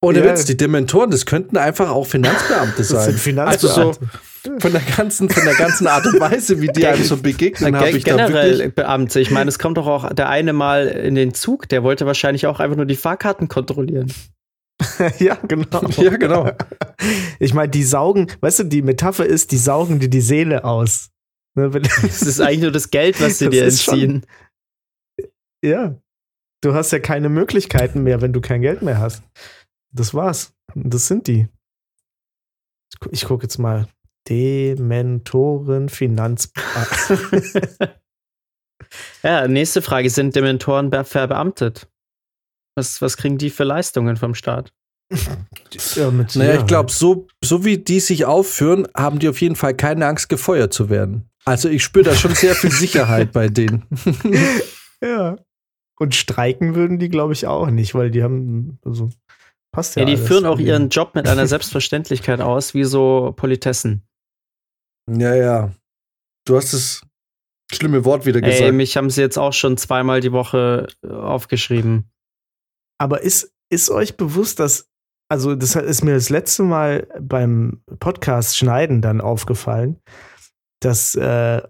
[0.00, 0.26] Ohne Ja.
[0.30, 3.12] Witz, die Dementoren, das könnten einfach auch Finanzbeamte Das sein.
[3.16, 4.60] sind Also so Finanzbeamte.
[4.60, 7.90] von der ganzen, von der ganzen Art und Weise, wie die einem so begegnen, habe
[7.90, 9.18] ich da wirklich generell Beamte.
[9.20, 12.46] Ich meine, es kommt doch auch der eine mal in den Zug, der wollte wahrscheinlich
[12.46, 14.12] auch einfach nur die Fahrkarten kontrollieren.
[15.18, 15.88] ja, genau.
[15.96, 16.52] Ja, genau.
[17.40, 21.10] Ich meine, die saugen, weißt du, die Metapher ist, die saugen dir die Seele aus.
[21.56, 24.26] Ne, wenn- Das ist eigentlich nur das Geld, was sie Das dir ist schon- entziehen.
[25.64, 25.96] ja.
[26.60, 29.22] Du hast ja keine Möglichkeiten mehr, wenn du kein Geld mehr hast.
[29.92, 30.52] Das war's.
[30.74, 31.48] Das sind die.
[32.92, 33.88] Ich gu- Ich gucke jetzt mal.
[34.28, 36.52] Dementoren Finanz.
[39.22, 40.08] Ja, nächste Frage.
[40.08, 41.88] Sind Dementoren be- verbeamtet?
[42.76, 44.72] Was, was kriegen die für Leistungen vom Staat?
[45.94, 49.56] ja, mit Naja, ich glaube, so, so wie die sich aufführen, haben die auf jeden
[49.56, 51.28] Fall keine Angst, gefeuert zu werden.
[51.44, 53.84] Also ich spüre da schon sehr viel Sicherheit bei denen.
[55.00, 55.36] Ja.
[56.00, 59.10] Und streiken würden die, glaube ich, auch nicht, weil die haben, also,
[59.78, 60.02] passt ja.
[60.02, 60.26] Ja, die alles.
[60.26, 64.02] führen auch ihren Job mit einer Selbstverständlichkeit aus, wie so Politessen.
[65.08, 65.72] Ja, ja.
[66.44, 67.02] Du hast das
[67.72, 68.74] schlimme Wort wieder Ey, gesagt.
[68.74, 72.10] mich haben sie jetzt auch schon zweimal die Woche äh, aufgeschrieben.
[72.98, 74.90] Aber ist, ist euch bewusst, dass,
[75.30, 80.00] also das ist mir das letzte Mal beim Podcast Schneiden dann aufgefallen,
[80.80, 81.62] dass, äh,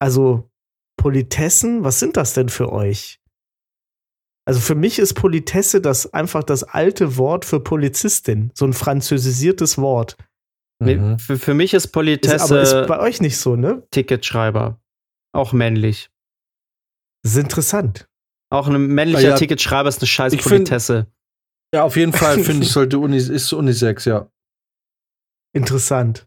[0.00, 0.50] also
[0.96, 3.21] Politessen, was sind das denn für euch?
[4.44, 9.78] Also für mich ist Politesse das einfach das alte Wort für Polizistin, so ein französisiertes
[9.78, 10.16] Wort.
[10.80, 11.18] Mhm.
[11.18, 13.86] Für, für mich ist Ist, aber ist Politesse bei euch nicht so, ne?
[13.90, 14.80] Ticketschreiber.
[15.32, 16.10] Auch männlich.
[17.22, 18.08] Das ist interessant.
[18.50, 19.34] Auch ein männlicher ja.
[19.36, 21.06] Ticketschreiber ist eine scheiß Ich find- Politesse.
[21.72, 24.28] Ja, auf jeden Fall finde ich, sollte Uni, ist Unisex, ja.
[25.54, 26.26] Interessant.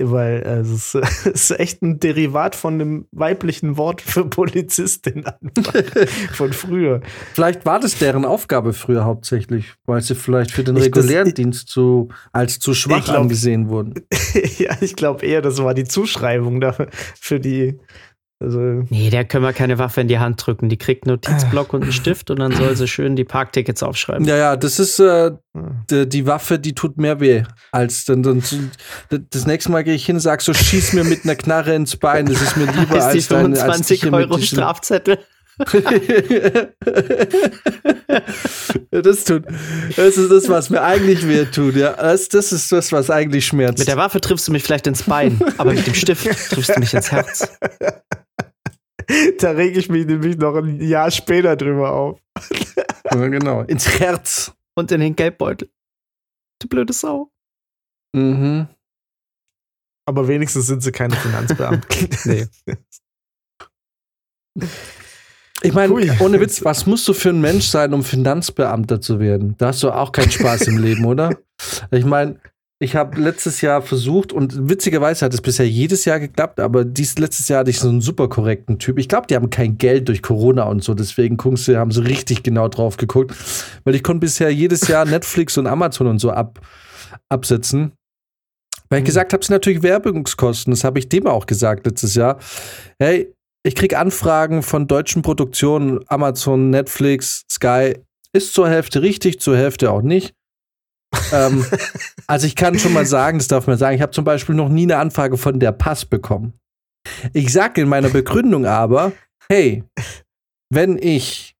[0.00, 5.24] Weil äh, es ist, es ist echt ein Derivat von dem weiblichen Wort für Polizistin
[6.32, 7.00] von früher.
[7.34, 11.28] Vielleicht war das deren Aufgabe früher hauptsächlich, weil sie vielleicht für den Ich- das- regulären
[11.28, 13.94] ich- Dienst zu, als zu schwach glaub- angesehen wurden.
[14.58, 16.88] ja, ich glaube eher, das war die Zuschreibung dafür
[17.20, 17.78] für die.
[18.40, 20.68] Also, Nee, der können wir keine Waffe in die Hand drücken.
[20.68, 24.26] Die kriegt einen Notizblock und einen Stift und dann soll sie schön die Parktickets aufschreiben.
[24.26, 25.32] Ja, ja, das ist äh,
[25.90, 27.42] die, die Waffe, die tut mehr weh.
[27.72, 28.42] Als dann, dann
[29.10, 31.96] das nächste Mal gehe ich hin und sag so, schieß mir mit einer Knarre ins
[31.96, 32.26] Bein.
[32.26, 35.18] Das ist mir lieber ist die als dein, als 25 dich hier mit Euro Strafzettel.
[38.90, 39.44] Das tut.
[39.96, 41.74] Das ist das, was mir eigentlich weh tut.
[41.76, 43.78] Ja, das, das ist das, was eigentlich schmerzt.
[43.78, 46.80] Mit der Waffe triffst du mich vielleicht ins Bein, aber mit dem Stift triffst du
[46.80, 47.48] mich ins Herz.
[49.38, 52.20] da rege ich mich nämlich noch ein Jahr später drüber auf.
[53.10, 53.62] ja, genau.
[53.62, 54.52] Ins Herz.
[54.74, 55.70] Und in den Geldbeutel.
[56.60, 57.30] Du blöde Sau.
[58.14, 58.68] Mhm.
[60.06, 62.08] Aber wenigstens sind sie keine Finanzbeamten.
[62.24, 62.46] Nee.
[65.62, 69.54] Ich meine, ohne Witz, was musst du für ein Mensch sein, um Finanzbeamter zu werden?
[69.58, 71.36] Da hast du auch keinen Spaß im Leben, oder?
[71.90, 72.40] Ich meine,
[72.80, 77.18] ich habe letztes Jahr versucht und witzigerweise hat es bisher jedes Jahr geklappt, aber dies
[77.18, 78.98] letztes Jahr hatte ich so einen super korrekten Typ.
[78.98, 82.06] Ich glaube, die haben kein Geld durch Corona und so, deswegen guckst du, haben sie
[82.06, 83.34] richtig genau drauf geguckt,
[83.82, 86.60] weil ich konnte bisher jedes Jahr Netflix und Amazon und so ab,
[87.28, 87.92] absetzen.
[88.90, 90.70] Weil ich gesagt habe, es sind natürlich Werbungskosten.
[90.70, 92.38] Das habe ich dem auch gesagt letztes Jahr.
[92.98, 97.96] Hey, ich kriege Anfragen von deutschen Produktionen, Amazon, Netflix, Sky.
[98.32, 100.34] Ist zur Hälfte richtig, zur Hälfte auch nicht.
[101.32, 101.64] Ähm,
[102.26, 104.68] also ich kann schon mal sagen, das darf man sagen, ich habe zum Beispiel noch
[104.68, 106.54] nie eine Anfrage von der Pass bekommen.
[107.32, 109.12] Ich sage in meiner Begründung aber,
[109.48, 109.84] hey,
[110.70, 111.56] wenn ich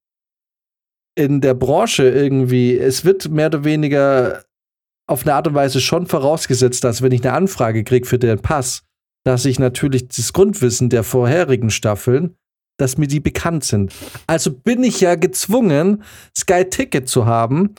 [1.15, 4.45] in der Branche irgendwie, es wird mehr oder weniger
[5.09, 8.39] auf eine Art und Weise schon vorausgesetzt, dass wenn ich eine Anfrage kriege für den
[8.39, 8.83] Pass,
[9.25, 12.37] dass ich natürlich das Grundwissen der vorherigen Staffeln,
[12.79, 13.93] dass mir die bekannt sind.
[14.27, 16.05] Also bin ich ja gezwungen,
[16.37, 17.75] Sky Ticket zu haben,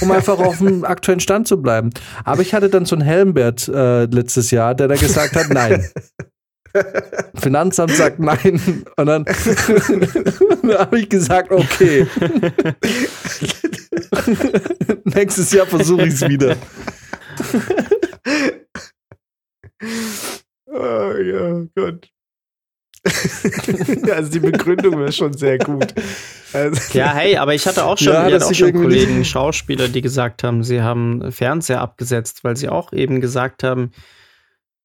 [0.00, 1.90] um einfach auf dem aktuellen Stand zu bleiben.
[2.24, 5.86] Aber ich hatte dann so einen Helmbert äh, letztes Jahr, der da gesagt hat, nein.
[7.34, 8.84] Finanzamt sagt nein.
[8.96, 9.24] Und dann,
[10.62, 12.06] dann habe ich gesagt, okay.
[15.04, 16.56] Nächstes Jahr versuche ich es wieder.
[20.66, 22.08] oh ja, Gott.
[24.12, 25.94] also die Begründung wäre schon sehr gut.
[26.52, 30.00] Also, Ja, hey, aber ich hatte auch schon, Ja, hatte auch schon Kollegen, Schauspieler, die
[30.00, 33.92] gesagt haben, sie haben Fernseher abgesetzt, weil sie auch eben gesagt haben,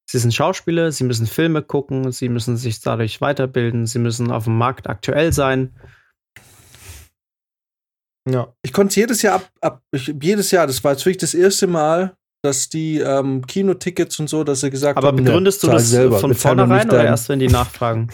[0.05, 4.45] sie sind Schauspieler, sie müssen Filme gucken, sie müssen sich dadurch weiterbilden, sie müssen auf
[4.45, 5.76] dem Markt aktuell sein.
[8.28, 8.53] ja.
[8.61, 11.34] Ich konnte es jedes Jahr ab, ab ich, jedes Jahr, das war jetzt wirklich das
[11.34, 12.15] erste Mal,
[12.46, 15.89] dass die ähm, Kinotickets und so, dass sie gesagt Aber haben, begründest ja, du das
[15.89, 18.10] selber, von vornherein oder erst, wenn die nachfragen?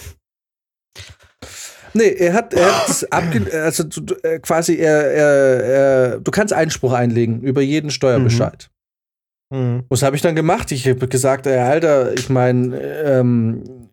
[1.94, 3.12] Nee, er hat, er hat
[3.54, 8.70] also du, äh, quasi er, er, er, du kannst Einspruch einlegen über jeden Steuerbescheid.
[9.52, 9.84] Mhm.
[9.90, 10.72] Was habe ich dann gemacht?
[10.72, 13.90] Ich habe gesagt, ey, Alter, ich meine, ähm,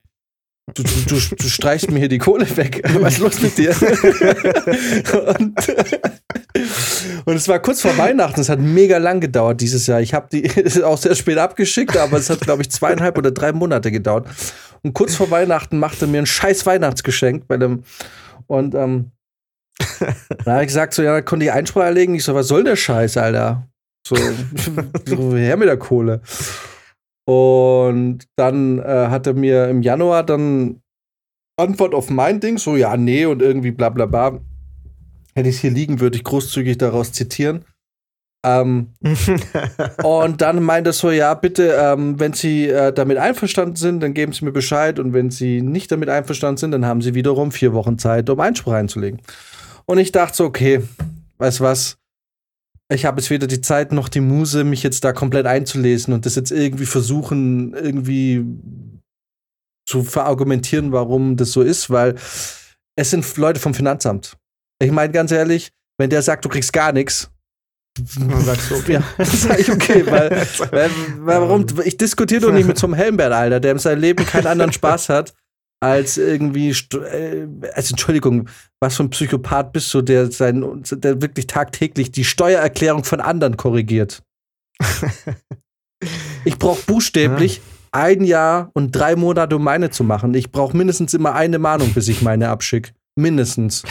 [0.75, 2.83] du, du, du, du streichst mir hier die Kohle weg.
[3.01, 3.71] Was ist los mit dir?
[5.39, 5.55] und,
[7.25, 8.41] und es war kurz vor Weihnachten.
[8.41, 10.01] Es hat mega lang gedauert dieses Jahr.
[10.01, 10.49] Ich habe die
[10.85, 14.27] auch sehr spät abgeschickt, aber es hat, glaube ich, zweieinhalb oder drei Monate gedauert.
[14.83, 17.85] Und kurz vor Weihnachten machte mir ein scheiß Weihnachtsgeschenk bei dem.
[18.47, 19.11] Und ähm,
[20.45, 22.15] da habe ich gesagt, so, ja, da konnte ich Einspruch erlegen.
[22.15, 23.69] Ich so, was soll der Scheiß, Alter?
[24.07, 24.17] So
[25.37, 26.23] her mit der Kohle.
[27.29, 30.81] Und dann äh, hat er mir im Januar dann
[31.59, 34.41] Antwort auf mein Ding, so, ja, nee, und irgendwie bla bla bla.
[35.35, 37.67] Hätte ich es hier liegen, würde ich großzügig daraus zitieren.
[38.47, 38.95] Ähm,
[40.03, 44.15] und dann meint er so, ja, bitte, ähm, wenn Sie äh, damit einverstanden sind, dann
[44.15, 44.99] geben Sie mir Bescheid.
[44.99, 48.41] Und wenn Sie nicht damit einverstanden sind, dann haben Sie wiederum vier Wochen Zeit, um
[48.41, 49.21] Einspruch einzulegen.
[49.85, 50.83] Und ich dachte so, okay,
[51.37, 51.99] weißt was?
[52.91, 56.25] Ich habe jetzt weder die Zeit noch die Muse, mich jetzt da komplett einzulesen und
[56.25, 58.45] das jetzt irgendwie versuchen, irgendwie
[59.87, 62.15] zu verargumentieren, warum das so ist, weil
[62.97, 64.37] es sind Leute vom Finanzamt.
[64.83, 67.31] Ich meine ganz ehrlich, wenn der sagt, du kriegst gar nichts,
[68.19, 68.93] Dann sagst du, okay.
[68.95, 70.31] ja, sag ich okay, weil,
[70.71, 74.01] weil, weil warum, ich diskutiere doch nicht mit so einem Helmbert, Alter, der in seinem
[74.01, 75.35] Leben keinen anderen Spaß hat,
[75.81, 78.49] als irgendwie, äh, also Entschuldigung,
[78.81, 83.57] was für ein Psychopath bist du, der sein, der wirklich tagtäglich die Steuererklärung von anderen
[83.57, 84.23] korrigiert.
[86.45, 87.61] Ich brauche buchstäblich
[87.91, 90.33] ein Jahr und drei Monate, um meine zu machen.
[90.35, 92.93] Ich brauche mindestens immer eine Mahnung, bis ich meine abschicke.
[93.17, 93.83] Mindestens.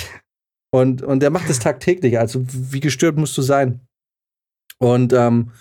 [0.72, 2.18] Und, und der macht das tagtäglich.
[2.18, 3.82] Also, wie gestört musst du sein?
[4.80, 5.52] Und, ähm,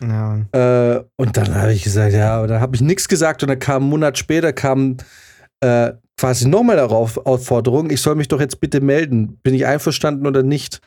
[0.00, 0.40] Ja.
[0.52, 3.42] äh, und dann habe ich gesagt, ja, und dann habe ich nichts gesagt.
[3.42, 4.96] Und dann kam einen Monat später kam
[5.60, 9.38] äh, quasi nochmal darauf Aufforderung, ich soll mich doch jetzt bitte melden.
[9.42, 10.80] Bin ich einverstanden oder nicht?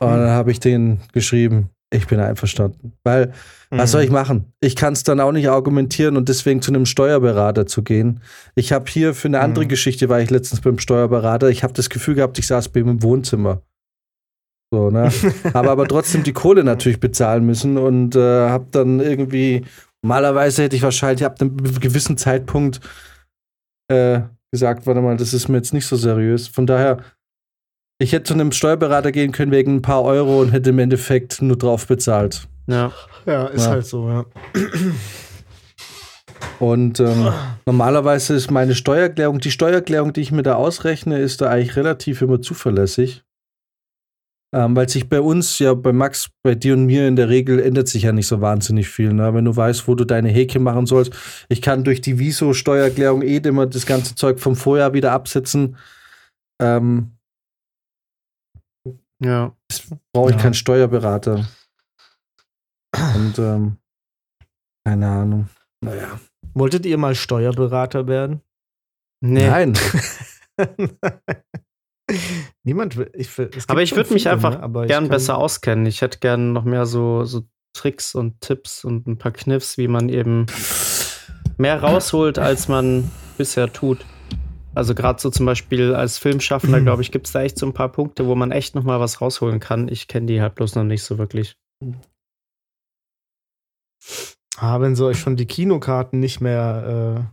[0.00, 2.92] Und dann habe ich den geschrieben, ich bin einverstanden.
[3.04, 3.32] Weil
[3.70, 3.92] was Mhm.
[3.92, 4.52] soll ich machen?
[4.60, 8.20] Ich kann es dann auch nicht argumentieren und deswegen zu einem Steuerberater zu gehen.
[8.54, 9.68] Ich habe hier für eine andere Mhm.
[9.68, 11.48] Geschichte war ich letztens beim Steuerberater.
[11.48, 13.62] Ich habe das Gefühl gehabt, ich saß bei ihm im Wohnzimmer.
[14.72, 15.10] So, ne?
[15.54, 19.64] habe aber trotzdem die Kohle natürlich bezahlen müssen und äh, habe dann irgendwie,
[20.02, 22.80] normalerweise hätte ich wahrscheinlich ab einem gewissen Zeitpunkt
[23.88, 24.20] äh,
[24.50, 26.48] gesagt, warte mal, das ist mir jetzt nicht so seriös.
[26.48, 26.98] Von daher,
[27.98, 31.40] ich hätte zu einem Steuerberater gehen können wegen ein paar Euro und hätte im Endeffekt
[31.42, 32.48] nur drauf bezahlt.
[32.66, 32.92] Ja.
[33.26, 33.70] Ja, ist Ja.
[33.70, 34.24] halt so, ja.
[36.58, 37.32] Und ähm,
[37.66, 42.22] normalerweise ist meine Steuererklärung, die Steuererklärung, die ich mir da ausrechne, ist da eigentlich relativ
[42.22, 43.22] immer zuverlässig.
[44.56, 47.58] Ähm, weil sich bei uns, ja, bei Max, bei dir und mir in der Regel
[47.60, 49.12] ändert sich ja nicht so wahnsinnig viel.
[49.12, 49.34] Ne?
[49.34, 51.12] Wenn du weißt, wo du deine Häkchen machen sollst.
[51.50, 55.76] Ich kann durch die Viso-Steuererklärung eh immer das ganze Zeug vom Vorjahr wieder absetzen.
[56.58, 57.18] Ähm,
[59.22, 59.54] Ja.
[60.14, 60.42] brauche ich Ja.
[60.42, 61.46] keinen Steuerberater.
[63.14, 63.76] Und ähm,
[64.86, 65.48] keine Ahnung.
[65.84, 66.18] Naja.
[66.54, 68.40] Wolltet ihr mal Steuerberater werden?
[69.22, 69.48] Nee.
[69.50, 69.74] Nein.
[72.62, 73.10] Niemand will.
[73.14, 74.86] Ich, gibt Aber ich würde mich viele, einfach ne?
[74.86, 75.86] Gern besser auskennen.
[75.86, 77.42] Ich hätte gern noch mehr so, so
[77.74, 80.46] Tricks und Tipps und ein paar Kniffs, wie man eben
[81.58, 84.04] mehr rausholt, als man bisher tut.
[84.74, 87.72] Also gerade so zum Beispiel als Filmschaffender, glaube ich, gibt es da echt so ein
[87.72, 89.88] paar Punkte, wo man echt noch mal was rausholen kann.
[89.88, 91.56] Ich kenne die halt bloß noch nicht so wirklich.
[94.58, 97.26] Ah, wenn sie euch schon die Kinokarten nicht mehr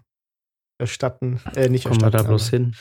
[0.80, 2.76] äh, erstatten, äh, nicht Kommen wir erstatten, da bloß aber hin.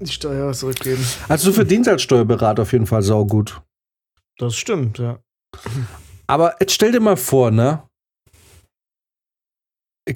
[0.00, 1.04] Die Steuer zurückgeben.
[1.28, 3.60] Also du verdienst als Steuerberater auf jeden Fall saugut.
[4.38, 5.18] Das stimmt, ja.
[6.26, 7.82] Aber jetzt stell dir mal vor, ne?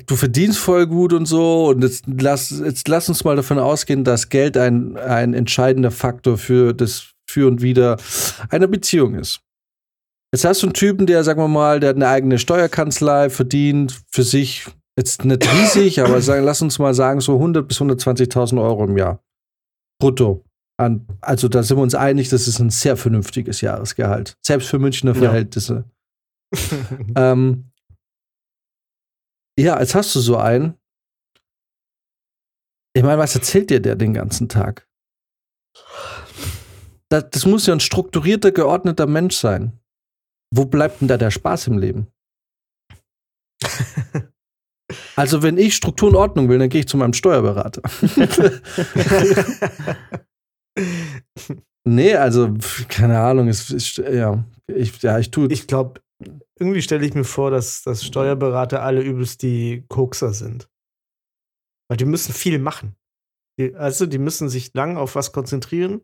[0.07, 4.03] Du verdienst voll gut und so, und jetzt lass, jetzt lass uns mal davon ausgehen,
[4.03, 7.97] dass Geld ein, ein entscheidender Faktor für das Für und Wider
[8.49, 9.41] einer Beziehung ist.
[10.33, 14.01] Jetzt hast du einen Typen, der, sagen wir mal, der hat eine eigene Steuerkanzlei, verdient
[14.11, 14.67] für sich
[14.99, 18.99] jetzt nicht riesig, aber sagen, lass uns mal sagen, so 100 bis 120.000 Euro im
[18.99, 19.21] Jahr.
[19.99, 20.45] Brutto.
[20.79, 24.37] An, also da sind wir uns einig, das ist ein sehr vernünftiges Jahresgehalt.
[24.45, 25.21] Selbst für Münchner Ja.
[25.21, 25.85] Verhältnisse.
[27.17, 27.73] Ähm,
[29.59, 30.79] ja, jetzt hast du so einen.
[32.95, 34.87] Ich meine, was erzählt dir der den ganzen Tag?
[37.09, 39.79] Das, das muss ja ein strukturierter, geordneter Mensch sein.
[40.55, 42.07] Wo bleibt denn da der Spaß im Leben?
[45.17, 47.83] Also, wenn ich Struktur und Ordnung will, dann gehe ich zu meinem Steuerberater.
[51.85, 52.55] nee, also,
[52.89, 55.51] keine Ahnung, es ist, ja, ich, ja, ich tue.
[55.51, 56.01] ich glaube,
[56.59, 60.69] irgendwie stelle ich mir vor, dass, dass Steuerberater alle übelst die Kokser sind.
[61.89, 62.97] Weil die müssen viel machen.
[63.59, 66.03] Die, also, die müssen sich lang auf was konzentrieren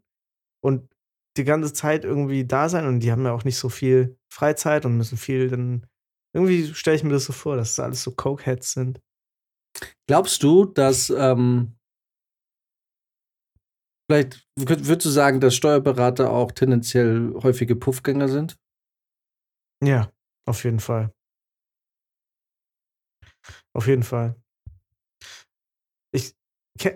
[0.60, 0.88] und
[1.36, 4.84] die ganze Zeit irgendwie da sein und die haben ja auch nicht so viel Freizeit
[4.84, 5.86] und müssen viel dann.
[6.34, 9.00] Irgendwie stelle ich mir das so vor, dass das alles so Cokeheads sind.
[10.06, 11.76] Glaubst du, dass ähm,
[14.10, 18.58] vielleicht würd- würdest du sagen, dass Steuerberater auch tendenziell häufige Puffgänger sind?
[19.82, 20.10] Ja,
[20.46, 21.12] auf jeden Fall.
[23.74, 24.36] Auf jeden Fall.
[26.14, 26.34] Ich,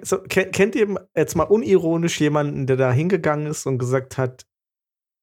[0.02, 4.46] so, ke- kennt ihr jetzt mal unironisch jemanden, der da hingegangen ist und gesagt hat,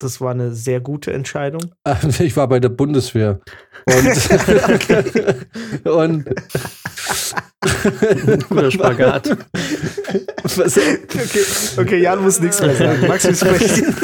[0.03, 1.73] das war eine sehr gute Entscheidung?
[2.19, 3.39] Ich war bei der Bundeswehr.
[3.85, 6.25] Und, und
[8.49, 9.29] Guter Spagat.
[10.57, 11.45] Was, Okay,
[11.77, 13.07] okay, Jan muss nichts mehr sagen.
[13.07, 13.95] Max, wie sprechen?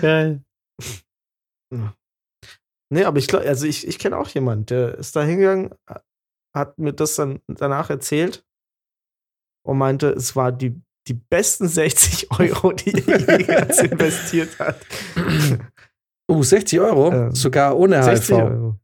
[0.00, 0.42] Geil.
[2.92, 5.74] Nee, aber ich glaube, also ich, ich kenne auch jemanden, der ist da hingegangen,
[6.54, 8.44] hat mir das dann danach erzählt
[9.64, 10.80] und meinte, es war die,
[11.10, 14.80] die besten 60 Euro, die er jemals investiert hat.
[16.28, 17.12] oh, 60 Euro?
[17.12, 18.44] Ähm, Sogar ohne 60 HIV.
[18.44, 18.76] Euro.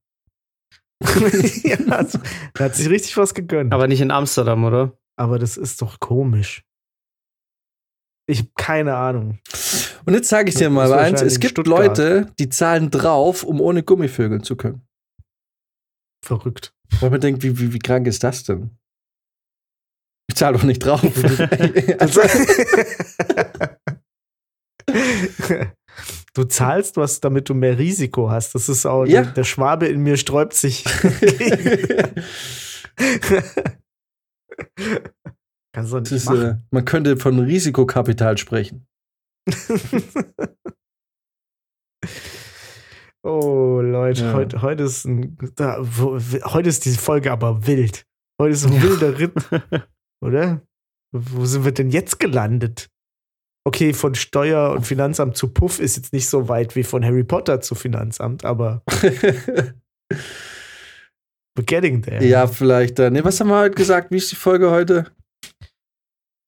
[1.62, 2.18] ja, also,
[2.58, 3.72] er hat sich richtig was gegönnt.
[3.72, 4.98] Aber, Aber nicht in Amsterdam, oder?
[5.16, 6.64] das ist doch komisch.
[8.28, 9.38] Ich habe keine Ahnung.
[10.04, 11.78] Und jetzt sage ich dir mal eins: Es gibt Stuttgart.
[11.78, 14.82] Leute, die zahlen drauf, um ohne Gummivögeln zu können.
[16.24, 16.74] Verrückt.
[17.00, 18.70] Weil man denkt, wie, wie, wie krank ist das denn?
[20.28, 21.00] Ich zahle doch nicht drauf.
[21.98, 22.20] Also,
[26.34, 28.54] du zahlst was, damit du mehr Risiko hast.
[28.54, 29.22] Das ist auch Ja.
[29.22, 30.84] der, der Schwabe in mir sträubt sich.
[35.72, 36.42] Kannst du nicht ist, machen.
[36.42, 38.86] äh, man könnte von Risikokapital sprechen.
[43.22, 44.32] oh, Leute, Ja.
[44.34, 48.06] heute, heute ist ein, da, wo, heute ist diese Folge aber wild.
[48.40, 49.32] Heute ist ein wilder Ritt,
[50.20, 50.62] oder?
[51.12, 52.88] Wo sind wir denn jetzt gelandet?
[53.66, 57.24] Okay, von Steuer und Finanzamt zu Puff ist jetzt nicht so weit wie von Harry
[57.24, 58.82] Potter zu Finanzamt, aber
[61.56, 62.24] we're getting there.
[62.24, 62.98] ja, vielleicht.
[62.98, 64.10] Äh, nee, was haben wir heute gesagt?
[64.10, 65.10] Wie ist die Folge heute?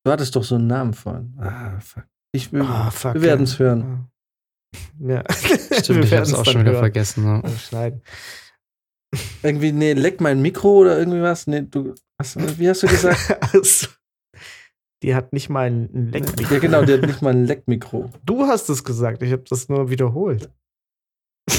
[0.05, 1.35] Du hattest doch so einen Namen von.
[1.41, 2.05] Ah, fuck.
[2.33, 3.15] Ich will, Ah, fuck.
[3.15, 4.09] wir werden es hören.
[5.01, 5.25] Ja.
[5.81, 7.25] Stimmt, ich hab's auch schon wieder vergessen.
[7.25, 7.43] Ja.
[7.59, 8.03] Schneiden.
[9.43, 11.47] Irgendwie, nee, leck mein Mikro oder irgendwie was?
[11.47, 13.39] Nee, du, was, wie hast du gesagt?
[13.55, 13.87] Also,
[15.03, 16.25] die hat nicht mal ein Leck.
[16.51, 18.11] ja, genau, der hat nicht mal ein Leckmikro.
[18.25, 20.51] Du hast es gesagt, ich habe das nur wiederholt.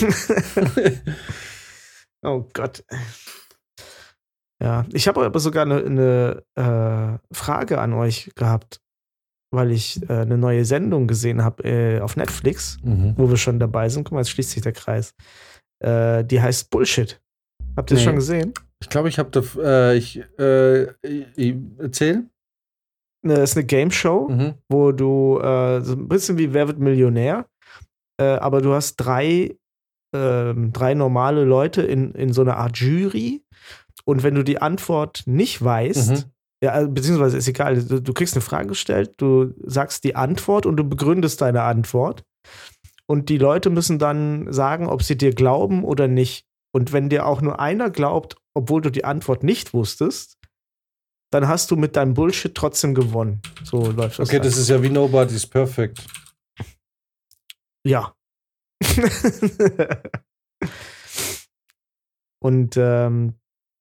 [2.24, 2.84] oh Gott.
[4.62, 8.82] Ja, ich habe aber sogar eine, eine äh, Frage an euch gehabt,
[9.54, 13.14] weil ich äh, eine neue Sendung gesehen habe äh, auf Netflix, Mhm.
[13.18, 14.04] wo wir schon dabei sind.
[14.04, 15.14] Guck mal, jetzt schließt sich der Kreis.
[15.82, 17.22] Äh, die heißt Bullshit.
[17.80, 18.04] Habt ihr Nee.
[18.04, 18.54] schon gesehen?
[18.82, 20.84] Ich glaube, ich habe da, äh, ich, äh,
[21.36, 22.26] ich, erzähl.
[23.26, 24.28] Ne, Das ist eine Game Show.
[24.30, 24.54] Mhm.
[24.70, 27.46] wo du äh, so ein bisschen wie Wer wird Millionär,
[28.22, 29.56] äh, aber du hast drei,
[30.16, 33.42] ähm, drei normale Leute in, in so einer Art Jury
[34.06, 36.24] und wenn du die Antwort nicht weißt, Mhm.
[36.64, 40.66] ja, also, beziehungsweise ist egal, du, du kriegst eine Frage gestellt, du sagst die Antwort
[40.66, 42.24] und du begründest deine Antwort
[43.06, 46.46] und die Leute müssen dann sagen, ob sie dir glauben oder nicht.
[46.72, 50.38] Und wenn dir auch nur einer glaubt, obwohl du die Antwort nicht wusstest,
[51.32, 53.42] dann hast du mit deinem Bullshit trotzdem gewonnen.
[53.64, 54.28] So läuft das.
[54.30, 54.48] Okay, dann.
[54.48, 56.06] das ist ja wie Nobody's Perfect.
[57.86, 58.14] Ja.
[62.44, 63.36] und ähm,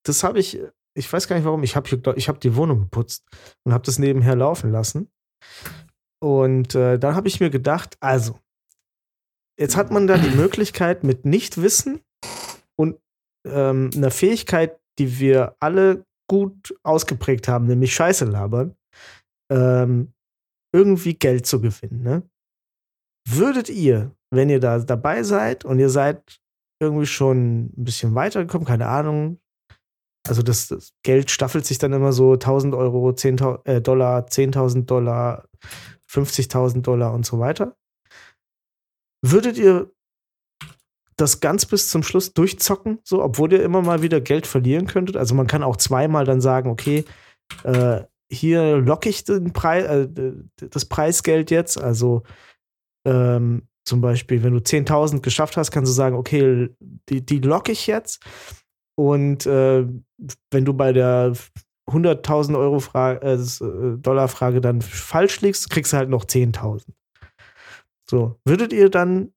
[0.05, 0.61] das habe ich,
[0.95, 3.25] ich weiß gar nicht warum, ich habe ich hab die Wohnung geputzt
[3.65, 5.11] und habe das nebenher laufen lassen.
[6.21, 8.39] Und äh, dann habe ich mir gedacht, also,
[9.59, 12.01] jetzt hat man da die Möglichkeit mit Nichtwissen
[13.47, 18.77] ähm, einer Fähigkeit, die wir alle gut ausgeprägt haben, nämlich Scheiße labern,
[19.51, 20.13] ähm,
[20.75, 22.03] irgendwie Geld zu gewinnen.
[22.03, 22.23] Ne?
[23.27, 26.41] Würdet ihr, wenn ihr da dabei seid und ihr seid
[26.81, 29.41] irgendwie schon ein bisschen weitergekommen, keine Ahnung,
[30.29, 34.85] also das, das Geld staffelt sich dann immer so 1000 Euro, 10.000 äh, Dollar, 10.000
[34.85, 35.49] Dollar,
[36.11, 37.77] 50.000 Dollar und so weiter.
[39.25, 39.91] Würdet ihr
[41.19, 45.17] das ganz bis zum Schluss durchzocken, so, obwohl ihr immer mal wieder Geld verlieren könntet?
[45.17, 47.05] Also man kann auch zweimal dann sagen, okay,
[47.65, 50.09] äh, hier locke ich den Preis, äh,
[50.71, 52.23] das Preisgeld jetzt, also
[53.07, 56.69] ähm, zum Beispiel, wenn du 10.000 geschafft hast, kannst du sagen, okay,
[57.09, 58.23] die, die locke ich jetzt.
[58.97, 59.87] Und äh,
[60.51, 61.33] wenn du bei der
[61.89, 66.85] 100.000 Euro Frage, äh, äh, Dollar Frage dann falsch liegst, kriegst du halt noch 10.000.
[68.09, 69.33] So, würdet ihr dann,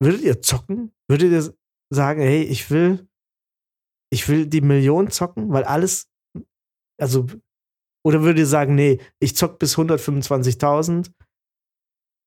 [0.00, 0.92] würdet ihr zocken?
[1.08, 1.54] Würdet ihr
[1.90, 3.08] sagen, hey, ich will,
[4.10, 6.08] ich will die Million zocken, weil alles,
[7.00, 7.26] also,
[8.04, 11.10] oder würdet ihr sagen, nee, ich zock bis 125.000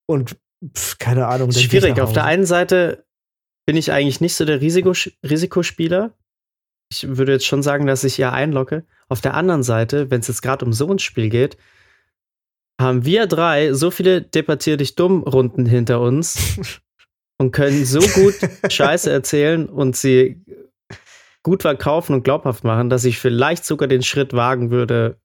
[0.10, 0.38] und
[0.76, 1.52] pf, keine Ahnung.
[1.52, 2.00] Schwierig.
[2.00, 3.06] Auf der einen Seite
[3.66, 6.18] bin ich eigentlich nicht so der Risikosch Risikospieler.
[6.92, 8.86] Ich würde jetzt schon sagen, dass ich eher einlogge.
[9.10, 11.58] Auf der anderen Seite, wenn es jetzt gerade um so ein Spiel geht,
[12.82, 16.82] haben wir drei so viele debattier dich dumm Runden hinter uns
[17.40, 18.36] und können so gut
[18.72, 20.44] Scheiße erzählen und sie
[21.44, 25.18] gut verkaufen und glaubhaft machen, dass ich vielleicht sogar den Schritt wagen würde,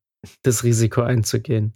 [0.43, 1.75] das Risiko einzugehen.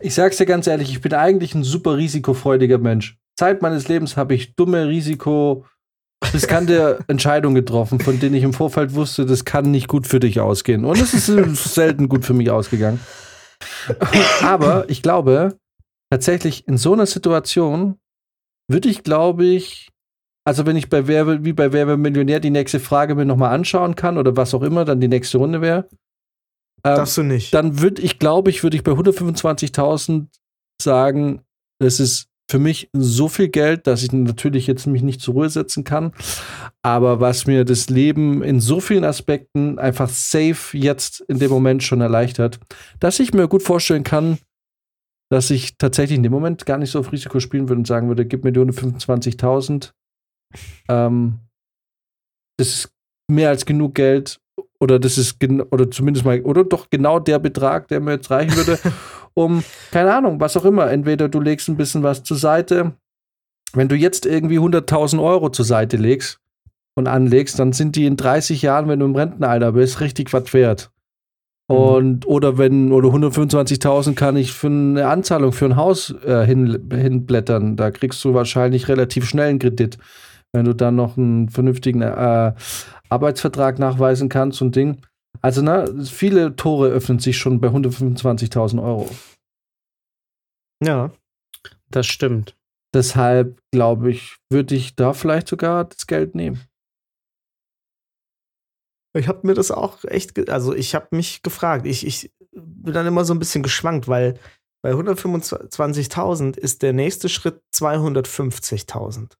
[0.00, 3.16] Ich sag's dir ganz ehrlich, ich bin eigentlich ein super risikofreudiger Mensch.
[3.36, 5.64] Zeit meines Lebens habe ich dumme Risiko,
[6.34, 10.40] riskante Entscheidungen getroffen, von denen ich im Vorfeld wusste, das kann nicht gut für dich
[10.40, 10.84] ausgehen.
[10.84, 13.00] Und es ist äh, selten gut für mich ausgegangen.
[14.42, 15.56] Aber ich glaube,
[16.12, 17.98] tatsächlich in so einer Situation
[18.70, 19.88] würde ich, glaube ich,
[20.46, 23.54] also wenn ich bei Wer, wie bei Wer wird Millionär die nächste Frage mir nochmal
[23.54, 25.88] anschauen kann oder was auch immer dann die nächste Runde wäre,
[26.84, 27.54] ähm, Darfst du nicht.
[27.54, 30.26] dann würde ich, glaube ich, würde ich bei 125.000
[30.82, 31.40] sagen,
[31.80, 35.48] das ist für mich so viel Geld, dass ich natürlich jetzt mich nicht zur Ruhe
[35.48, 36.12] setzen kann.
[36.82, 41.82] Aber was mir das Leben in so vielen Aspekten einfach safe jetzt in dem Moment
[41.82, 42.60] schon erleichtert,
[43.00, 44.36] dass ich mir gut vorstellen kann,
[45.32, 48.08] dass ich tatsächlich in dem Moment gar nicht so auf Risiko spielen würde und sagen
[48.08, 49.92] würde, gib mir die 125.000.
[50.90, 51.38] Ähm,
[52.58, 52.92] das ist
[53.30, 54.42] mehr als genug Geld
[54.78, 58.54] oder das ist oder zumindest mal oder doch genau der Betrag, der mir jetzt reichen
[58.56, 58.78] würde,
[59.32, 60.90] um keine Ahnung, was auch immer.
[60.90, 62.92] Entweder du legst ein bisschen was zur Seite.
[63.72, 66.40] Wenn du jetzt irgendwie 100.000 Euro zur Seite legst
[66.94, 70.52] und anlegst, dann sind die in 30 Jahren, wenn du im Rentenalter bist, richtig was
[70.52, 70.91] wert.
[71.72, 76.88] Und oder wenn oder 125.000 kann ich für eine Anzahlung für ein Haus äh, hin,
[76.92, 77.76] hinblättern.
[77.76, 79.98] Da kriegst du wahrscheinlich relativ schnell einen Kredit,
[80.52, 82.52] wenn du dann noch einen vernünftigen äh,
[83.08, 84.98] Arbeitsvertrag nachweisen kannst und Ding.
[85.40, 89.08] Also na, viele Tore öffnen sich schon bei 125.000 Euro.
[90.82, 91.10] Ja.
[91.90, 92.56] Das stimmt.
[92.94, 96.60] Deshalb glaube ich, würde ich da vielleicht sogar das Geld nehmen.
[99.14, 101.86] Ich habe mir das auch echt, also ich habe mich gefragt.
[101.86, 104.38] Ich, ich bin dann immer so ein bisschen geschwankt, weil
[104.82, 109.32] bei 125.000 ist der nächste Schritt 250.000.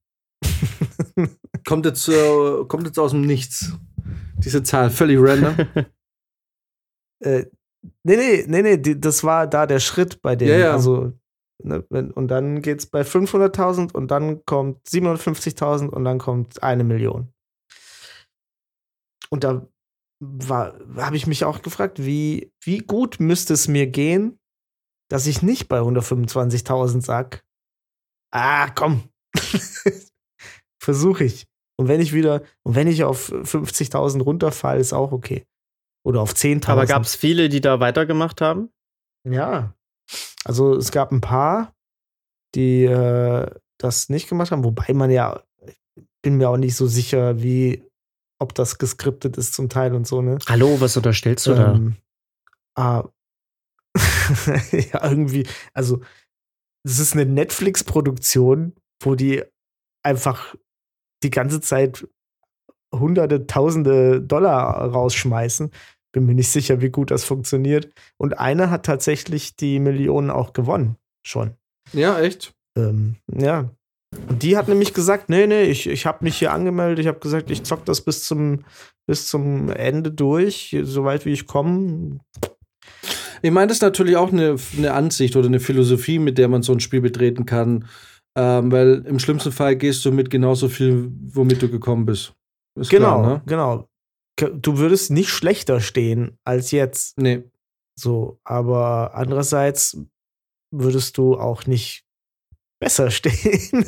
[1.67, 3.73] Kommt jetzt, äh, kommt jetzt aus dem Nichts.
[4.39, 5.55] Diese Zahl, völlig random.
[7.25, 7.47] Äh,
[8.03, 10.49] nee, nee, nee, nee, die, das war da der Schritt bei dem.
[10.49, 10.73] Ja, ja.
[10.73, 11.13] Also,
[11.63, 16.83] ne, wenn, und dann geht's bei 500.000 und dann kommt 750.000 und dann kommt eine
[16.83, 17.33] Million.
[19.33, 19.67] Und da
[20.97, 24.39] habe ich mich auch gefragt, wie, wie gut müsste es mir gehen,
[25.09, 27.43] dass ich nicht bei 125.000 sag,
[28.31, 29.09] ah, komm,
[30.83, 31.47] versuche ich.
[31.79, 35.47] Und wenn ich wieder, und wenn ich auf 50.000 runterfall, ist auch okay.
[36.07, 36.69] Oder auf 10.000.
[36.69, 38.69] Aber gab es viele, die da weitergemacht haben?
[39.27, 39.75] Ja.
[40.45, 41.75] Also es gab ein paar,
[42.55, 45.79] die äh, das nicht gemacht haben, wobei man ja, ich
[46.23, 47.83] bin mir auch nicht so sicher, wie,
[48.43, 50.39] ob das geskriptet ist zum Teil und so, ne?
[50.49, 51.97] Hallo, was unterstellst du Ähm,
[52.77, 53.05] ah,
[54.73, 56.01] ja, irgendwie, also
[56.85, 59.43] es ist eine Netflix-Produktion, wo die
[60.03, 60.55] einfach
[61.23, 62.07] die ganze Zeit
[62.93, 65.71] hunderte, tausende Dollar rausschmeißen.
[66.13, 67.93] Bin mir nicht sicher, wie gut das funktioniert.
[68.19, 70.97] Und einer hat tatsächlich die Millionen auch gewonnen.
[71.25, 71.55] Schon.
[71.93, 72.55] Ja, echt?
[72.77, 73.71] Ähm, ja.
[74.31, 77.51] Die hat nämlich gesagt, nee, nee, ich, ich habe mich hier angemeldet, ich habe gesagt,
[77.51, 78.65] ich zock das bis zum,
[79.07, 82.21] bis zum Ende durch, soweit wie ich komme.
[83.41, 86.63] Ich meine, das ist natürlich auch eine, eine Ansicht oder eine Philosophie, mit der man
[86.63, 87.89] so ein Spiel betreten kann.
[88.37, 92.35] Ähm, weil im schlimmsten Fall gehst du mit genauso viel, womit du gekommen bist.
[92.79, 93.43] Ist genau, Klar, ne?
[93.47, 93.89] genau.
[94.37, 97.19] Du würdest nicht schlechter stehen als jetzt.
[97.19, 97.45] Nee.
[97.99, 99.99] So, aber andererseits
[100.71, 102.07] würdest du auch nicht
[102.83, 103.85] besser stehen.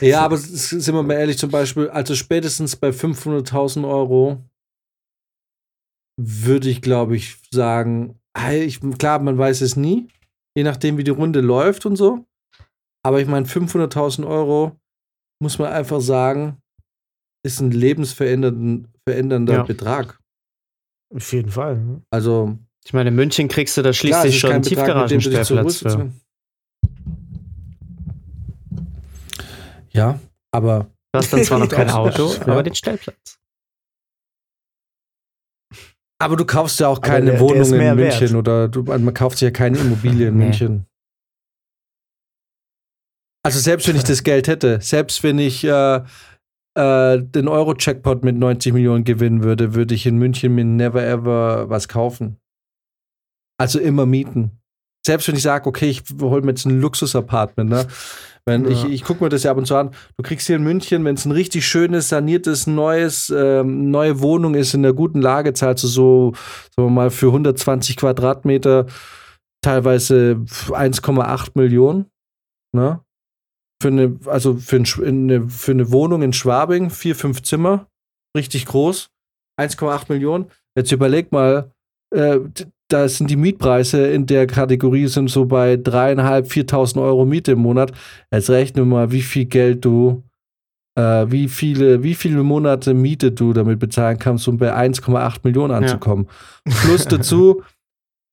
[0.00, 4.42] Ja, aber sind wir mal ehrlich, zum Beispiel, also spätestens bei 500.000 Euro
[6.18, 10.08] würde ich, glaube ich, sagen, hey, ich, klar, man weiß es nie,
[10.56, 12.24] je nachdem, wie die Runde läuft und so.
[13.04, 14.72] Aber ich meine, 500.000 Euro,
[15.42, 16.56] muss man einfach sagen,
[17.44, 19.62] ist ein lebensverändernder verändernder Ja.
[19.62, 20.18] Betrag.
[21.14, 22.02] Auf jeden Fall.
[22.10, 26.10] Also, Ich meine, in München kriegst du da klar, schließlich ist schon einen Tiefgaragenstellplatz für.
[29.98, 30.18] Ja,
[30.52, 32.42] aber Du hast dann zwar noch kein Auto, Ja.
[32.48, 33.38] aber den Stellplatz.
[36.20, 38.34] Aber du kaufst ja auch keine der- der Wohnung ist in München wert.
[38.34, 40.44] oder du, man kauft sich ja keine Immobilie in Nee.
[40.46, 40.86] München.
[43.44, 45.96] Also selbst wenn ich das Geld hätte, selbst wenn ich äh,
[46.76, 51.70] äh, den Euro-Checkpot mit 90 Millionen gewinnen würde, würde ich in München mir never ever
[51.70, 52.36] was kaufen.
[53.60, 54.60] Also immer mieten.
[55.06, 57.86] Selbst wenn ich sage, okay, ich hole mir jetzt ein Luxus-Apartment, ne?
[58.48, 58.70] Wenn Ja.
[58.70, 59.90] ich, ich gucke mir das ja ab und zu an.
[60.16, 64.54] Du kriegst hier in München, wenn es ein richtig schönes, saniertes, neues, ähm, neue Wohnung
[64.54, 66.32] ist, in einer guten Lage, zahlst du so,
[66.74, 68.86] sagen wir mal, für 120 Quadratmeter
[69.62, 70.40] teilweise
[70.70, 72.06] 1,8 Millionen.
[72.74, 73.00] Ne?
[73.82, 77.86] Für eine, also für, ein, eine, für eine Wohnung in Schwabing, vier, fünf Zimmer,
[78.36, 79.10] richtig groß,
[79.60, 80.50] 1,8 Millionen.
[80.76, 81.70] Jetzt überleg mal,
[82.14, 82.40] äh,
[82.88, 87.58] da sind die Mietpreise in der Kategorie sind so bei dreieinhalb, 4.000 Euro Miete im
[87.60, 87.92] Monat.
[88.32, 90.22] Jetzt rechne mal, wie viel Geld du,
[90.98, 95.74] äh, wie viele, wie viele Monate Miete du damit bezahlen kannst, um bei 1,8 Millionen
[95.74, 96.28] anzukommen.
[96.64, 97.62] Plus dazu,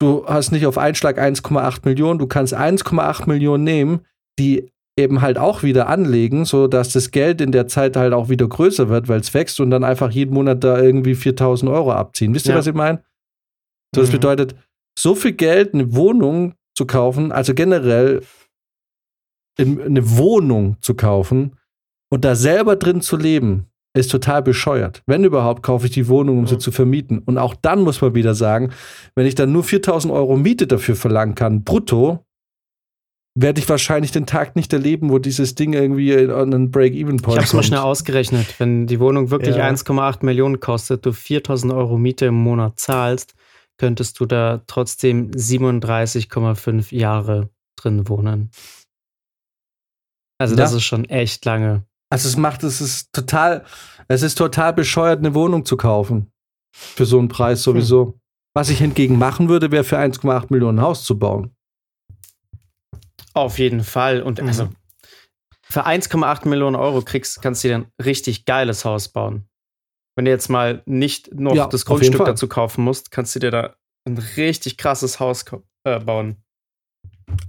[0.00, 4.00] du hast nicht auf Einschlag 1,8 Millionen, du kannst 1,8 Millionen nehmen,
[4.38, 8.30] die eben halt auch wieder anlegen, so dass das Geld in der Zeit halt auch
[8.30, 11.92] wieder größer wird, weil es wächst und dann einfach jeden Monat da irgendwie 4000 Euro
[11.92, 12.32] abziehen.
[12.34, 12.58] Wisst ihr, Ja.
[12.58, 13.02] was ich meine?
[13.94, 14.14] So, das Mhm.
[14.14, 14.54] bedeutet,
[14.98, 18.22] so viel Geld, eine Wohnung zu kaufen, also generell
[19.58, 21.56] in, eine Wohnung zu kaufen
[22.10, 23.66] und da selber drin zu leben,
[23.96, 25.02] ist total bescheuert.
[25.06, 26.60] Wenn überhaupt, kaufe ich die Wohnung, um sie Mhm.
[26.60, 27.18] zu vermieten.
[27.20, 28.72] Und auch dann muss man wieder sagen,
[29.14, 32.22] wenn ich dann nur 4000 Euro Miete dafür verlangen kann, brutto,
[33.38, 37.36] werde ich wahrscheinlich den Tag nicht erleben, wo dieses Ding irgendwie an einen Break-Even-Point Ich
[37.36, 37.66] habe es mal kommt.
[37.66, 38.54] schnell ausgerechnet.
[38.60, 39.64] Wenn die Wohnung wirklich Ja.
[39.66, 43.34] 1,8 Millionen kostet, du 4000 Euro Miete im Monat zahlst,
[43.78, 48.50] könntest du da trotzdem 37,5 Jahre drin wohnen.
[50.38, 50.76] Also das Ja.
[50.78, 51.84] ist schon echt lange.
[52.10, 53.64] Also es macht, es ist total,
[54.08, 56.30] es ist total bescheuert, eine Wohnung zu kaufen.
[56.72, 58.18] Für so einen Preis sowieso.
[58.54, 61.54] Was ich hingegen machen würde, wäre für 1,8 Millionen ein Haus zu bauen.
[63.34, 64.22] Auf jeden Fall.
[64.22, 64.48] Und Mhm.
[64.48, 64.68] also
[65.62, 69.48] für 1,8 Millionen Euro kriegst, kannst du dir ein richtig geiles Haus bauen.
[70.16, 73.50] Wenn du jetzt mal nicht noch Ja, das Grundstück dazu kaufen musst, kannst du dir
[73.50, 75.44] da ein richtig krasses Haus
[75.84, 76.36] äh, bauen.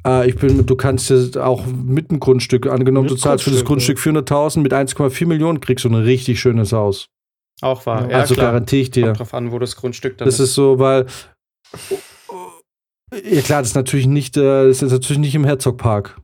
[0.06, 3.52] Äh, ich bin, du kannst ja auch mit einem Grundstück, angenommen, Mit du zahlst für
[3.52, 7.10] das Grundstück, Grundstück 400.000, mit 1,4 Millionen kriegst du ein richtig schönes Haus.
[7.62, 8.10] Auch wahr.
[8.10, 8.48] Ja, also klar.
[8.48, 9.06] garantiere ich dir.
[9.08, 11.06] Kommt drauf an, wo das Grundstück dann Das ist so, weil.
[13.24, 16.20] Ja, klar, das ist natürlich nicht, äh, das ist natürlich nicht im Herzogpark.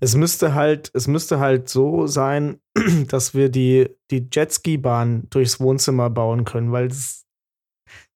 [0.00, 2.60] Es müsste halt, es müsste halt so sein,
[3.08, 7.24] dass wir die, die Jetski-Bahn durchs Wohnzimmer bauen können, weil das,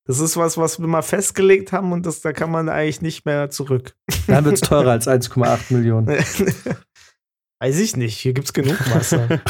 [0.05, 3.25] das ist was, was wir mal festgelegt haben und das, da kann man eigentlich nicht
[3.25, 3.95] mehr zurück.
[4.27, 6.09] Dann wird es teurer als 1,8 Millionen.
[7.59, 9.29] Weiß ich nicht, hier gibt's genug Wasser.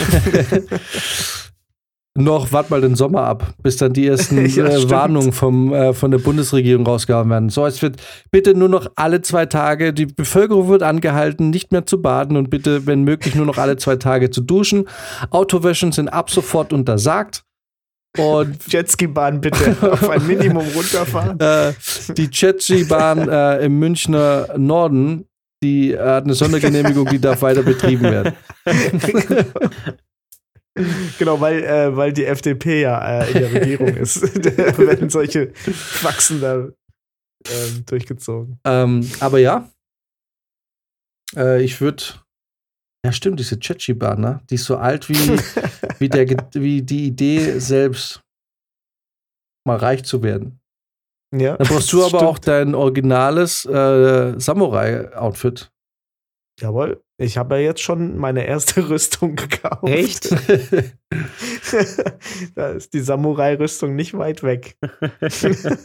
[2.17, 4.91] noch, wart mal den Sommer ab, bis dann die ersten Ja, äh.
[4.91, 7.49] Warnungen vom, äh, von der Bundesregierung rausgehauen werden.
[7.49, 7.97] So, es wird
[8.31, 12.51] bitte nur noch alle zwei Tage, die Bevölkerung wird angehalten, nicht mehr zu baden und
[12.51, 14.89] bitte, wenn möglich, nur noch alle zwei Tage zu duschen.
[15.31, 17.43] Autowäschen sind ab sofort untersagt.
[18.19, 21.39] Und Jetski-Bahn bitte auf ein Minimum runterfahren.
[21.41, 21.73] äh,
[22.17, 25.27] die Jetski-Bahn äh, im Münchner Norden,
[25.63, 28.33] die hat eine Sondergenehmigung, die darf weiter betrieben werden.
[31.19, 34.23] Genau, weil, äh, weil die FDP ja äh, in der Regierung ist.
[34.45, 36.69] da werden solche Faxen da
[37.49, 38.59] ähm, durchgezogen.
[38.65, 39.71] Ähm, aber ja,
[41.37, 42.03] äh, ich würde.
[43.05, 44.41] Ja, stimmt, diese Tschetschi-Bahn, ne?
[44.51, 45.15] Die ist so alt wie,
[45.99, 48.21] wie, der, wie die Idee selbst,
[49.65, 50.61] mal reich zu werden.
[51.35, 52.23] Ja, Dann brauchst du aber stimmt.
[52.23, 55.71] auch dein originales äh, Samurai-Outfit.
[56.61, 59.85] Jawohl, ich habe ja jetzt schon meine erste Rüstung gekauft.
[59.85, 60.31] Echt?
[62.55, 64.77] da ist die Samurai-Rüstung nicht weit weg.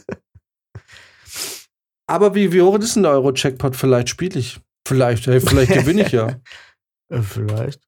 [2.06, 3.76] aber wie, wie hoch ist denn der Euro-Checkpot?
[3.76, 4.60] Vielleicht spiele ich.
[4.86, 6.40] Vielleicht, hey, vielleicht gewinne ich ja.
[7.08, 7.80] Äh, Vielleicht.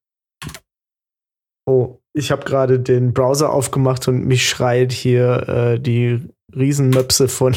[1.67, 7.53] Oh, ich habe gerade den Browser aufgemacht und mich schreit hier äh, die Riesenmöpse von,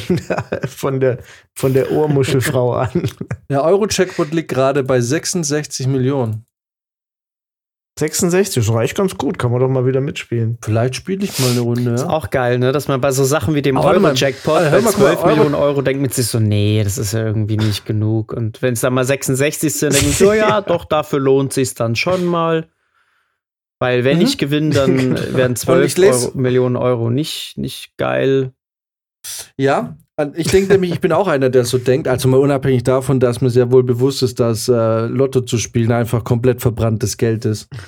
[0.66, 1.18] von, der,
[1.54, 3.08] von der Ohrmuschelfrau an.
[3.50, 6.44] Der Euro-Checkpot liegt gerade bei 66 Millionen.
[7.98, 10.56] 66, das reicht ganz gut, kann man doch mal wieder mitspielen.
[10.62, 11.94] Vielleicht spiele ich mal eine Runde.
[11.94, 12.70] Ist auch geil, ne?
[12.70, 15.18] Dass man bei so Sachen wie dem Euro-Jackpot warte, bei hör mal, guck mal, 12
[15.18, 18.32] Euro- Millionen Euro denkt man sich so, nee, das ist ja irgendwie nicht genug.
[18.32, 21.74] Und wenn es dann mal 66 sind, denke ich so, ja, doch, dafür lohnt sich
[21.74, 22.68] dann schon mal.
[23.80, 24.24] Weil wenn Mhm.
[24.24, 28.52] ich gewinne, dann werden Und 12 ich lese- Euro, Millionen Euro nicht, nicht geil.
[29.56, 29.96] Ja,
[30.34, 32.08] ich denke nämlich, ich bin auch einer, der so denkt.
[32.08, 35.92] Also mal unabhängig davon, dass mir sehr wohl bewusst ist, dass äh, Lotto zu spielen
[35.92, 37.68] einfach komplett verbranntes Geld ist.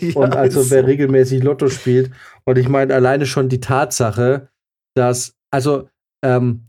[0.00, 2.10] Ja, Und also wer regelmäßig Lotto spielt,
[2.44, 4.48] und ich meine alleine schon die Tatsache,
[4.94, 5.88] dass, also,
[6.24, 6.68] ähm,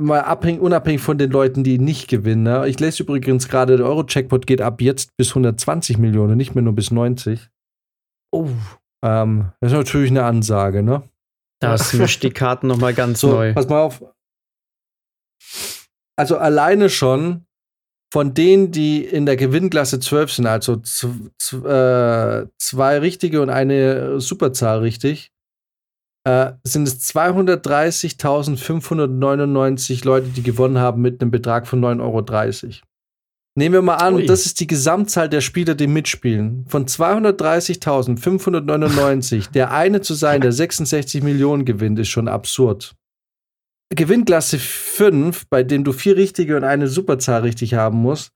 [0.00, 2.44] mal abhängig, unabhängig von den Leuten, die nicht gewinnen.
[2.44, 2.66] Ne?
[2.68, 6.74] Ich lese übrigens gerade, der Euro-Checkpot geht ab jetzt bis 120 Millionen, nicht mehr nur
[6.74, 7.50] bis 90.
[8.32, 8.48] Oh,
[9.04, 11.02] Ähm, das ist natürlich eine Ansage, ne?
[11.60, 13.52] Das mischt die Karten noch mal ganz So, neu.
[13.54, 14.02] pass mal auf.
[16.16, 17.46] Also alleine schon
[18.12, 24.78] von denen, die in der Gewinnklasse 12 sind, also äh, zwei richtige und eine Superzahl
[24.80, 25.32] richtig,
[26.24, 32.24] äh, sind es 230.599 Leute, die gewonnen haben mit einem Betrag von 9,30 Euro.
[33.56, 34.24] Nehmen wir mal an, Ui.
[34.26, 36.66] das ist die Gesamtzahl der Spieler, die mitspielen.
[36.68, 42.96] Von 230.599 der eine zu sein, der 66 Millionen gewinnt, ist schon absurd.
[43.94, 48.32] Gewinnklasse 5, bei dem du vier richtige und eine Superzahl richtig haben musst,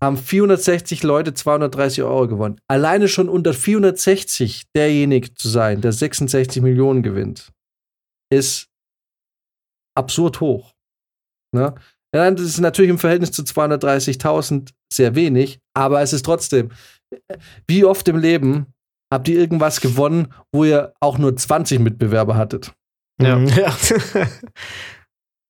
[0.00, 2.58] haben 460 Leute 230 Euro gewonnen.
[2.66, 7.52] Alleine schon unter 460 derjenige zu sein, der 66 Millionen gewinnt,
[8.32, 8.70] ist
[9.94, 10.72] absurd hoch.
[11.54, 11.74] Ne?
[12.14, 16.70] Ja, das ist natürlich im Verhältnis zu 230.000 sehr wenig, aber es ist trotzdem,
[17.68, 18.66] wie oft im Leben
[19.12, 22.72] habt ihr irgendwas gewonnen, wo ihr auch nur 20 Mitbewerber hattet?
[23.20, 23.36] Ja.
[23.36, 23.74] Mhm, ja.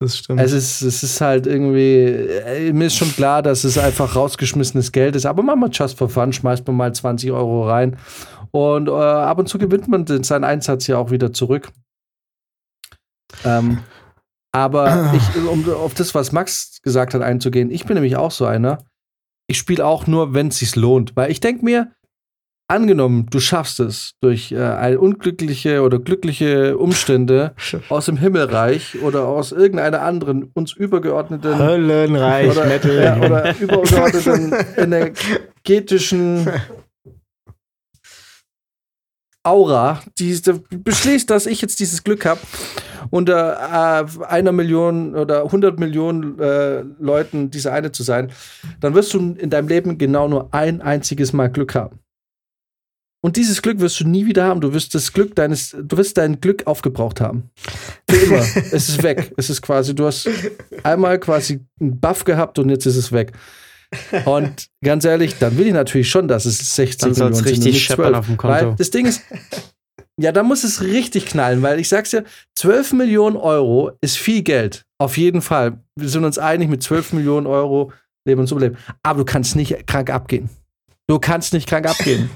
[0.00, 0.40] das stimmt.
[0.40, 4.92] Es ist, es ist halt irgendwie, äh, mir ist schon klar, dass es einfach rausgeschmissenes
[4.92, 7.96] Geld ist, aber machen wir just for fun, schmeißt man mal 20 Euro rein
[8.50, 11.70] und äh, ab und zu gewinnt man den, seinen Einsatz ja auch wieder zurück.
[13.44, 13.78] Ähm,
[14.52, 18.46] aber ich, um auf das, was Max gesagt hat, einzugehen, ich bin nämlich auch so
[18.46, 18.84] einer.
[19.46, 21.90] Ich spiele auch nur, wenn es sich lohnt, weil ich denke mir,
[22.70, 27.54] angenommen, du schaffst es durch äh, unglückliche oder glückliche Umstände
[27.88, 36.48] aus dem Himmelreich oder aus irgendeiner anderen uns übergeordneten Höllenreich oder, ja, oder übergeordneten energetischen
[39.42, 40.38] Aura, die
[40.70, 42.40] beschließt, dass ich jetzt dieses Glück habe,
[43.08, 48.30] unter äh, einer Million oder 100 Millionen äh, Leuten diese eine zu sein,
[48.80, 52.00] dann wirst du in deinem Leben genau nur ein einziges Mal Glück haben.
[53.22, 54.62] Und dieses Glück wirst du nie wieder haben.
[54.62, 57.50] Du wirst das Glück deines, du wirst dein Glück aufgebraucht haben.
[58.08, 58.38] Für immer.
[58.72, 59.32] es ist weg.
[59.36, 60.28] Es ist quasi, du hast
[60.82, 63.32] einmal quasi einen Buff gehabt und jetzt ist es weg.
[64.24, 67.82] Und ganz ehrlich, dann will ich natürlich schon, dass es 60 Dann Millionen sind richtig
[67.82, 68.18] scheppern 12.
[68.18, 68.76] auf dem Weil Konto.
[68.78, 69.22] das Ding ist,
[70.16, 72.24] ja, da muss es richtig knallen, weil ich sag's dir,
[72.56, 74.84] 12 Millionen Euro ist viel Geld.
[74.98, 75.78] Auf jeden Fall.
[75.96, 77.92] Wir sind uns einig, mit 12 Millionen Euro
[78.26, 78.76] leben und überleben.
[79.02, 80.50] Aber du kannst nicht krank abgehen.
[81.06, 82.30] Du kannst nicht krank abgehen.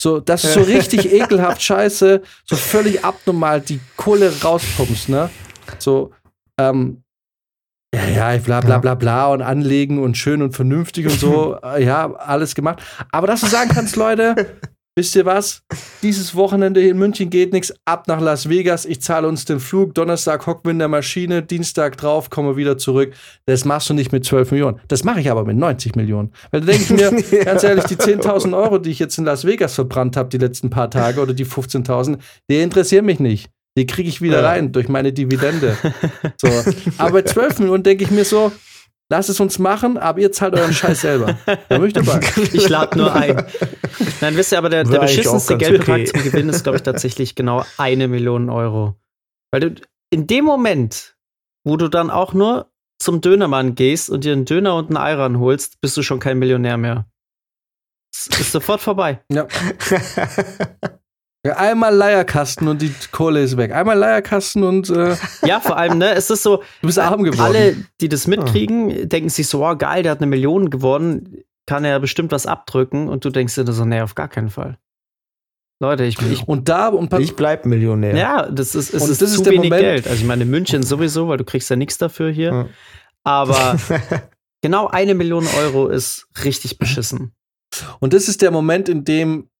[0.00, 5.30] So, das ist so richtig ekelhaft scheiße, so völlig abnormal die Kohle rauspumpst, ne?
[5.78, 6.12] So,
[6.58, 7.02] ähm,
[7.96, 11.84] ja, ja, bla bla bla bla und anlegen und schön und vernünftig und so, äh,
[11.84, 12.82] ja, alles gemacht.
[13.10, 14.34] Aber dass du sagen kannst, Leute,
[14.96, 15.62] wisst ihr was?
[16.02, 19.60] Dieses Wochenende hier in München geht nichts, ab nach Las Vegas, ich zahle uns den
[19.60, 23.12] Flug, Donnerstag hocken wir in der Maschine, Dienstag drauf, kommen wir wieder zurück.
[23.46, 24.80] Das machst du nicht mit 12 Millionen.
[24.88, 26.32] Das mache ich aber mit 90 Millionen.
[26.50, 27.44] Weil da denke ich mir, ja.
[27.44, 30.70] ganz ehrlich, die 10.000 Euro, die ich jetzt in Las Vegas verbrannt habe die letzten
[30.70, 32.18] paar Tage oder die 15.000,
[32.50, 33.50] die interessieren mich nicht.
[33.76, 34.48] Die kriege ich wieder ja.
[34.48, 35.76] rein durch meine Dividende.
[36.38, 36.48] So.
[36.98, 38.52] Aber bei 12 Millionen denke ich mir so,
[39.08, 41.38] Lasst es uns machen, aber ihr zahlt euren Scheiß selber.
[41.68, 43.46] Da möchte ich Ich lade nur ein.
[44.20, 46.04] Nein, wisst ihr, aber der, der beschissenste Geldbetrag okay.
[46.06, 48.96] zum Gewinn ist, glaube ich, tatsächlich genau eine Million Euro.
[49.52, 49.74] Weil du
[50.10, 51.16] in dem Moment,
[51.64, 55.38] wo du dann auch nur zum Dönermann gehst und dir einen Döner und einen Eiran
[55.38, 57.06] holst, bist du schon kein Millionär mehr.
[58.12, 59.22] Es ist sofort vorbei.
[59.30, 59.46] Ja.
[61.46, 63.72] Ja, einmal Leierkasten und die Kohle ist weg.
[63.72, 64.90] Einmal Leierkasten und.
[64.90, 66.14] Äh ja, vor allem, ne?
[66.14, 66.58] Es ist so.
[66.80, 67.40] Du bist arm geworden.
[67.40, 69.06] Alle, die das mitkriegen, oh.
[69.06, 73.08] denken sich so: oh, geil, der hat eine Million gewonnen, kann er bestimmt was abdrücken.
[73.08, 74.78] Und du denkst dir so: nee, auf gar keinen Fall.
[75.78, 78.16] Leute, ich, ich und da und ich bleib Millionär.
[78.16, 79.82] Ja, das ist, es ist, das zu ist wenig Moment.
[79.82, 80.06] Geld.
[80.06, 82.52] Also ich meine, München sowieso, weil du kriegst ja nichts dafür hier.
[82.52, 82.68] Ja.
[83.24, 83.76] Aber
[84.62, 87.34] genau eine Million Euro ist richtig beschissen.
[88.00, 89.50] Und das ist der Moment, in dem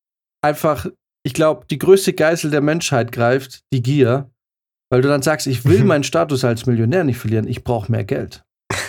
[0.41, 0.87] einfach
[1.27, 4.31] ich glaube, die größte Geißel der Menschheit greift, die Gier,
[4.91, 5.89] weil du dann sagst, ich will mhm.
[5.89, 8.45] meinen Status als Millionär nicht verlieren, ich brauche mehr Geld.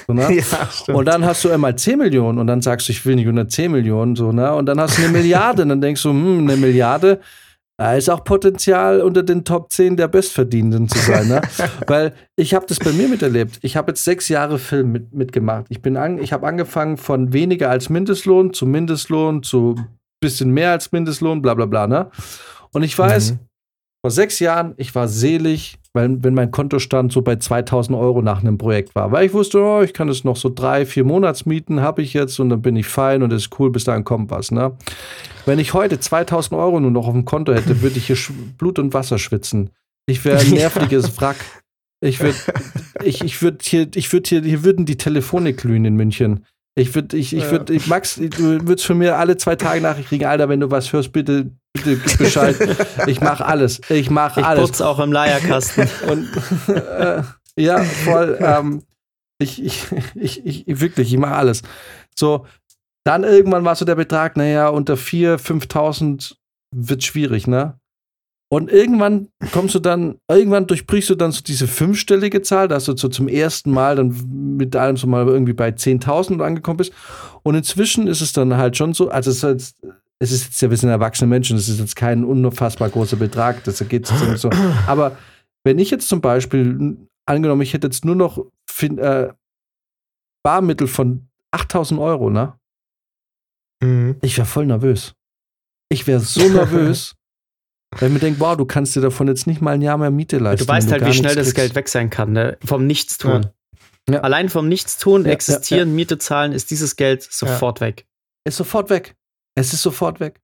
[0.06, 0.32] So, ne?
[0.88, 3.26] ja, und dann hast du einmal 10 Millionen und dann sagst du, ich will nicht
[3.26, 4.54] 110 Millionen, so, ne?
[4.54, 7.22] Und dann hast du eine Milliarde und dann denkst du, hm, eine Milliarde,
[7.80, 11.28] da ist auch Potenzial, unter den Top 10 der Bestverdienenden zu sein.
[11.28, 11.42] Ne?
[11.88, 13.58] Weil ich habe das bei mir miterlebt.
[13.64, 15.66] Ich habe jetzt sechs Jahre Film mit, mitgemacht.
[15.70, 19.76] Ich, an, ich habe angefangen von weniger als Mindestlohn zu Mindestlohn zu
[20.20, 22.10] bisschen mehr als Mindestlohn, bla bla bla, ne?
[22.74, 23.40] Und ich weiß, mhm.
[24.02, 28.42] vor sechs Jahren, ich war selig, weil, wenn mein Kontostand so bei 2000 Euro nach
[28.42, 29.12] einem Projekt war.
[29.12, 32.40] Weil ich wusste, oh, ich kann es noch so drei, vier Monatsmieten habe ich jetzt
[32.40, 34.78] und dann bin ich fein und es ist cool, bis dahin kommt was, ne?
[35.46, 38.18] Wenn ich heute 2000 Euro nur noch auf dem Konto hätte, würde ich hier
[38.58, 39.72] Blut und Wasser schwitzen.
[40.06, 41.38] Ich wäre ein nerviges Wrack.
[42.00, 42.38] Ich würde,
[43.04, 46.46] ich, ich würde hier, ich würde hier, hier würden die Telefone glühen in München.
[46.78, 50.10] Ich würde, ich, ich würde, ich, Max, du würdest von mir alle zwei Tage Nachricht
[50.10, 52.56] kriegen, Alter, wenn du was hörst, bitte, bitte gib Bescheid.
[53.08, 53.82] ich mache alles.
[53.90, 54.64] Ich mache alles.
[54.64, 55.90] Ich putze auch im Leierkasten.
[56.08, 56.30] Und
[56.68, 57.24] äh,
[57.60, 58.38] ja, voll.
[58.40, 58.84] Ähm,
[59.40, 61.64] ich, ich, ich, ich, wirklich, ich mache alles.
[62.16, 62.46] So,
[63.04, 66.36] dann irgendwann war so der Betrag, naja, unter 4.000, 5.000
[66.76, 67.80] wird schwierig, ne?
[68.50, 72.96] Und irgendwann kommst du dann, irgendwann durchbrichst du dann so diese fünfstellige Zahl, dass du
[72.96, 76.94] so zum ersten Mal dann mit allem so mal irgendwie bei 10.000 angekommen bist.
[77.44, 79.84] Und inzwischen ist es dann halt schon so, also es ist, jetzt,
[80.20, 83.66] es ist jetzt ja, wir sind erwachsene Menschen, es ist jetzt kein unfassbar großer Betrag,
[83.66, 84.50] das geht so.
[84.88, 85.18] Aber
[85.66, 86.96] wenn ich jetzt zum Beispiel,
[87.26, 88.46] angenommen, ich hätte jetzt nur noch
[88.82, 89.28] äh,
[90.44, 92.58] Barmittel von 8.000 Euro, ne?
[93.84, 94.16] Mhm.
[94.22, 95.14] Ich wäre voll nervös.
[95.90, 97.16] Ich wäre so nervös.
[97.92, 100.12] Weil ich mir denke, wow, du kannst dir davon jetzt nicht mal ein Jahr mehr
[100.12, 100.66] Miete leisten.
[100.66, 102.58] Du weißt halt, wie schnell das Geld weg sein kann, ne?
[102.64, 103.44] Vom Nichtstun.
[103.44, 103.52] Ja.
[104.10, 104.22] Ja.
[104.22, 108.06] Allein vom Nichtstun, ja, existieren, Miete zahlen, ist dieses Geld sofort weg.
[108.46, 109.16] Ist sofort weg.
[109.56, 110.40] Es ist sofort weg.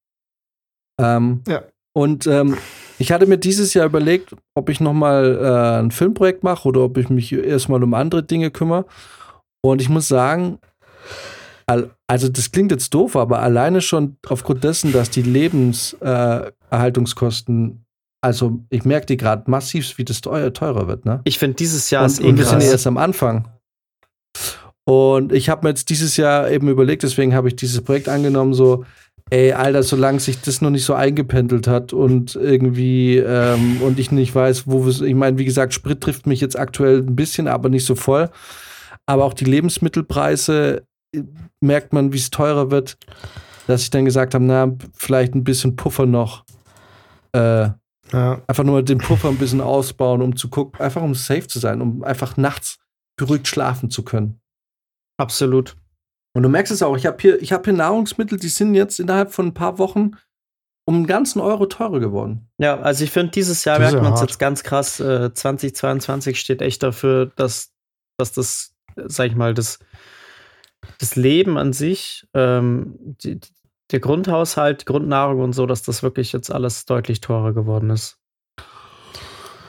[1.00, 1.64] Ähm, ja.
[1.94, 2.58] Und ähm,
[3.00, 6.98] ich hatte mir dieses Jahr überlegt, ob ich nochmal äh, ein Filmprojekt mache oder ob
[6.98, 8.86] ich mich erstmal um andere Dinge kümmere.
[9.62, 10.60] Und ich muss sagen,
[11.66, 16.92] also das klingt jetzt doof, aber alleine schon aufgrund dessen, dass die Lebenserhaltungskosten, äh,
[18.22, 21.06] also ich merke die gerade massiv, wie das teuer, teurer wird.
[21.06, 21.22] Ne?
[21.26, 23.50] Ich finde, dieses Jahr und, ist eh Und wir sind erst am Anfang.
[24.86, 28.54] Und ich habe mir jetzt dieses Jahr eben überlegt, deswegen habe ich dieses Projekt angenommen,
[28.54, 28.86] so,
[29.30, 34.12] ey, Alter, solange sich das noch nicht so eingependelt hat und irgendwie, ähm, und ich
[34.12, 37.48] nicht weiß, wo wir, ich meine, wie gesagt, Sprit trifft mich jetzt aktuell ein bisschen,
[37.48, 38.30] aber nicht so voll.
[39.06, 40.84] Aber auch die Lebensmittelpreise
[41.62, 42.98] merkt man, wie es teurer wird,
[43.68, 46.44] dass ich dann gesagt habe, na, vielleicht ein bisschen Puffer noch.
[47.34, 47.70] Äh,
[48.12, 48.42] ja.
[48.48, 51.82] Einfach nur den Puffer ein bisschen ausbauen, um zu gucken, einfach um safe zu sein,
[51.82, 52.80] um einfach nachts
[53.18, 54.42] beruhigt schlafen zu können.
[55.18, 55.76] Absolut.
[56.36, 59.32] Und du merkst es auch, ich habe hier, hab hier Nahrungsmittel, die sind jetzt innerhalb
[59.32, 60.12] von ein paar Wochen
[60.86, 62.50] um einen ganzen Euro teurer geworden.
[62.58, 65.00] Ja, also ich finde, dieses Jahr merkt man es jetzt ganz krass.
[65.00, 67.72] Äh, 2022 steht echt dafür, dass,
[68.18, 68.76] dass das,
[69.08, 69.80] sag ich mal, das
[71.00, 73.40] das Leben an sich, ähm, die,
[73.94, 78.18] der Grundhaushalt, Grundnahrung und so, dass das wirklich jetzt alles deutlich teurer geworden ist.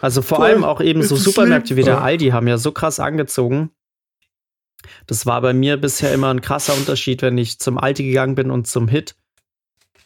[0.01, 0.47] Also vor Voll.
[0.47, 3.71] allem auch eben so Supermärkte wie der Aldi haben ja so krass angezogen.
[5.07, 8.51] Das war bei mir bisher immer ein krasser Unterschied, wenn ich zum Aldi gegangen bin
[8.51, 9.15] und zum Hit.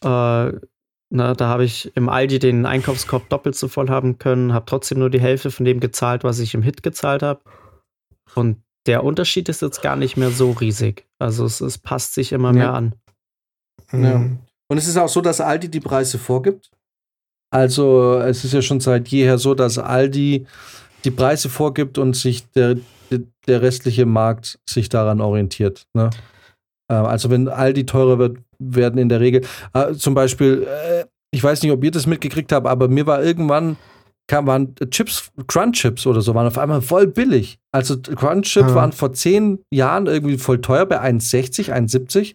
[0.03, 0.53] Äh,
[1.11, 4.99] na, da habe ich im Aldi den Einkaufskorb doppelt so voll haben können, habe trotzdem
[4.99, 7.41] nur die Hälfte von dem gezahlt, was ich im Hit gezahlt habe.
[8.35, 11.07] Und der Unterschied ist jetzt gar nicht mehr so riesig.
[11.19, 12.55] Also es, es passt sich immer ja.
[12.55, 12.95] mehr an.
[13.93, 14.17] Ja.
[14.71, 16.71] Und es ist auch so, dass Aldi die Preise vorgibt.
[17.51, 20.47] Also es ist ja schon seit jeher so, dass Aldi
[21.05, 22.77] die Preise vorgibt und sich der,
[23.47, 25.87] der restliche Markt sich daran orientiert.
[25.95, 26.11] Ne?
[26.91, 31.43] Äh, also wenn Aldi teurer wird, werden in der Regel äh, zum Beispiel, äh, ich
[31.43, 33.77] weiß nicht, ob ihr das mitgekriegt habt, aber mir war irgendwann
[34.31, 37.59] kam, waren Chips, Crunch-Chips oder so, waren auf einmal voll billig.
[37.73, 38.75] Also Crunch-Chips Ah.
[38.75, 42.35] waren vor zehn Jahren irgendwie voll teuer bei 1,60, 1,70.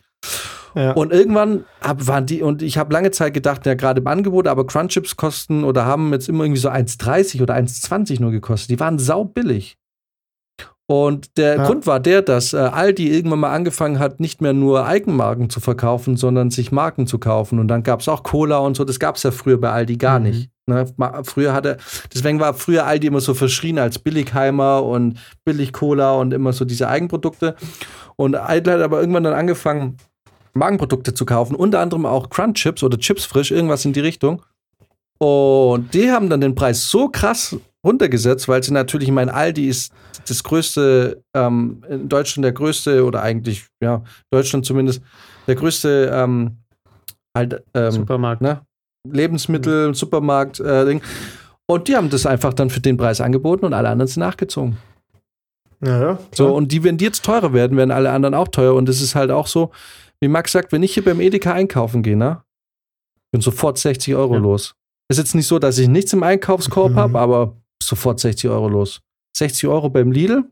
[0.75, 0.91] Ja.
[0.93, 4.47] Und irgendwann hab, waren die, und ich habe lange Zeit gedacht, ja, gerade im Angebot,
[4.47, 8.69] aber Crunchips kosten oder haben jetzt immer irgendwie so 1,30 oder 1,20 nur gekostet.
[8.71, 9.77] Die waren sau billig.
[10.85, 11.65] Und der Ja.
[11.65, 15.61] Grund war der, dass äh, Aldi irgendwann mal angefangen hat, nicht mehr nur Eigenmarken zu
[15.61, 17.59] verkaufen, sondern sich Marken zu kaufen.
[17.59, 18.83] Und dann gab es auch Cola und so.
[18.83, 20.25] Das gab es ja früher bei Aldi gar Mhm.
[20.25, 20.49] nicht.
[20.65, 20.85] Ne?
[21.23, 21.77] Früher hatte,
[22.13, 26.87] deswegen war früher Aldi immer so verschrien als Billigheimer und Billig-Cola und immer so diese
[26.89, 27.55] Eigenprodukte.
[28.17, 29.97] Und Aldi hat aber irgendwann dann angefangen,
[30.53, 34.41] Magenprodukte zu kaufen, unter anderem auch Crunch Chips oder Chips frisch, irgendwas in die Richtung.
[35.17, 39.67] Und die haben dann den Preis so krass runtergesetzt, weil sie natürlich, ich meine, Aldi
[39.67, 39.93] ist
[40.27, 45.01] das größte, ähm, in Deutschland der größte, oder eigentlich, ja, Deutschland zumindest,
[45.47, 46.57] der größte ähm,
[47.35, 48.41] halt, ähm, Supermarkt.
[48.41, 48.61] ne?
[49.09, 51.01] Lebensmittel, Supermarkt, äh, Ding.
[51.65, 54.77] Und die haben das einfach dann für den Preis angeboten und alle anderen sind nachgezogen.
[55.81, 56.19] ja, ja.
[56.33, 58.75] So, und die, wenn die jetzt teurer werden, werden alle anderen auch teuer.
[58.75, 59.71] Und es ist halt auch so,
[60.23, 62.43] wie Max sagt, wenn ich hier beim Edeka einkaufen gehe, ne?
[63.31, 64.39] Bin sofort 60 Euro Ja.
[64.39, 64.73] los.
[65.11, 66.97] Ist jetzt nicht so, dass ich nichts im Einkaufskorb Mhm.
[66.97, 69.01] habe, aber sofort 60 Euro los.
[69.35, 70.45] 60 Euro beim Lidl?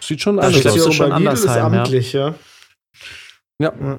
[0.00, 0.76] Sieht schon anders aus.
[0.76, 1.66] ja hier schon Lidl ist ja.
[1.66, 2.34] amtlich, ja.
[3.62, 3.72] Ja.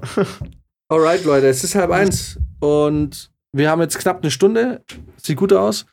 [0.92, 2.38] Alright, Leute, es ist halb eins.
[2.60, 4.84] Und wir haben jetzt knapp eine Stunde.
[5.18, 5.86] Sieht gut aus.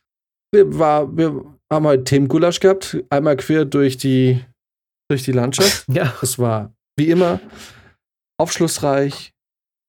[0.53, 2.97] Wir, war, wir haben heute Themengulasch gehabt.
[3.11, 4.43] Einmal quer durch die,
[5.11, 5.85] durch die Landschaft.
[5.93, 6.15] Ja.
[6.23, 7.41] Es war wie immer
[8.39, 9.33] aufschlussreich,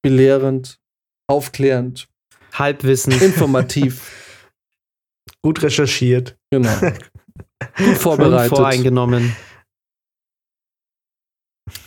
[0.04, 0.80] belehrend,
[1.28, 2.10] aufklärend,
[2.54, 3.14] Halbwissen.
[3.14, 4.24] informativ.
[5.44, 6.38] Gut recherchiert.
[6.52, 6.76] genau.
[7.78, 8.52] Gut vorbereitet.
[8.52, 9.36] Unvoreingenommen.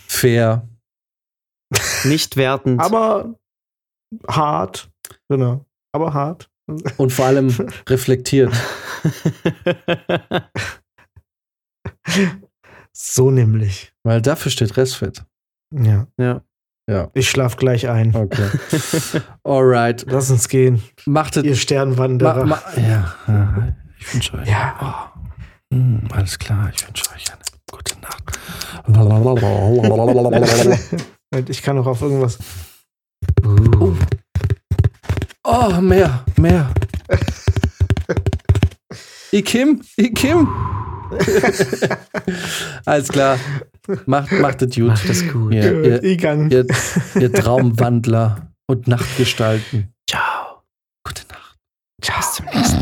[0.07, 0.67] Fair.
[2.03, 2.79] Nicht wertend.
[2.81, 3.39] Aber
[4.27, 4.89] hart.
[5.29, 5.65] Genau.
[5.93, 6.49] Aber hart.
[6.97, 7.49] Und vor allem
[7.89, 8.53] reflektiert.
[12.93, 13.93] So nämlich.
[14.03, 15.23] Weil dafür steht Restfit.
[15.73, 16.07] Ja.
[16.17, 16.43] ja.
[16.91, 17.09] Ja.
[17.13, 18.13] Ich schlaf gleich ein.
[18.13, 18.49] Okay.
[19.45, 20.05] Alright.
[20.09, 20.83] Lass uns gehen.
[21.05, 21.43] Macht es.
[21.43, 22.45] Ihr Ma, Sternwanderer.
[22.45, 24.47] ma, ja, ja, ich wünsche euch.
[24.47, 25.09] Ja.
[25.71, 27.39] Oh, mm, alles klar, ich wünsche euch eine
[27.71, 28.39] gute Nacht.
[31.47, 32.37] Ich kann auch auf irgendwas.
[35.45, 36.69] Oh, mehr, mehr.
[39.31, 40.49] Ikim, Ikim.
[42.85, 43.37] Alles klar.
[44.05, 44.87] Macht, macht es gut.
[44.87, 45.53] Macht es gut.
[45.53, 46.51] Ja, ihr, Igang.
[46.51, 46.65] ihr,
[47.19, 49.93] ihr Traumwandler und Nachtgestalten.
[50.09, 50.61] Ciao.
[51.03, 51.57] Gute Nacht.
[52.01, 52.80] Ciao.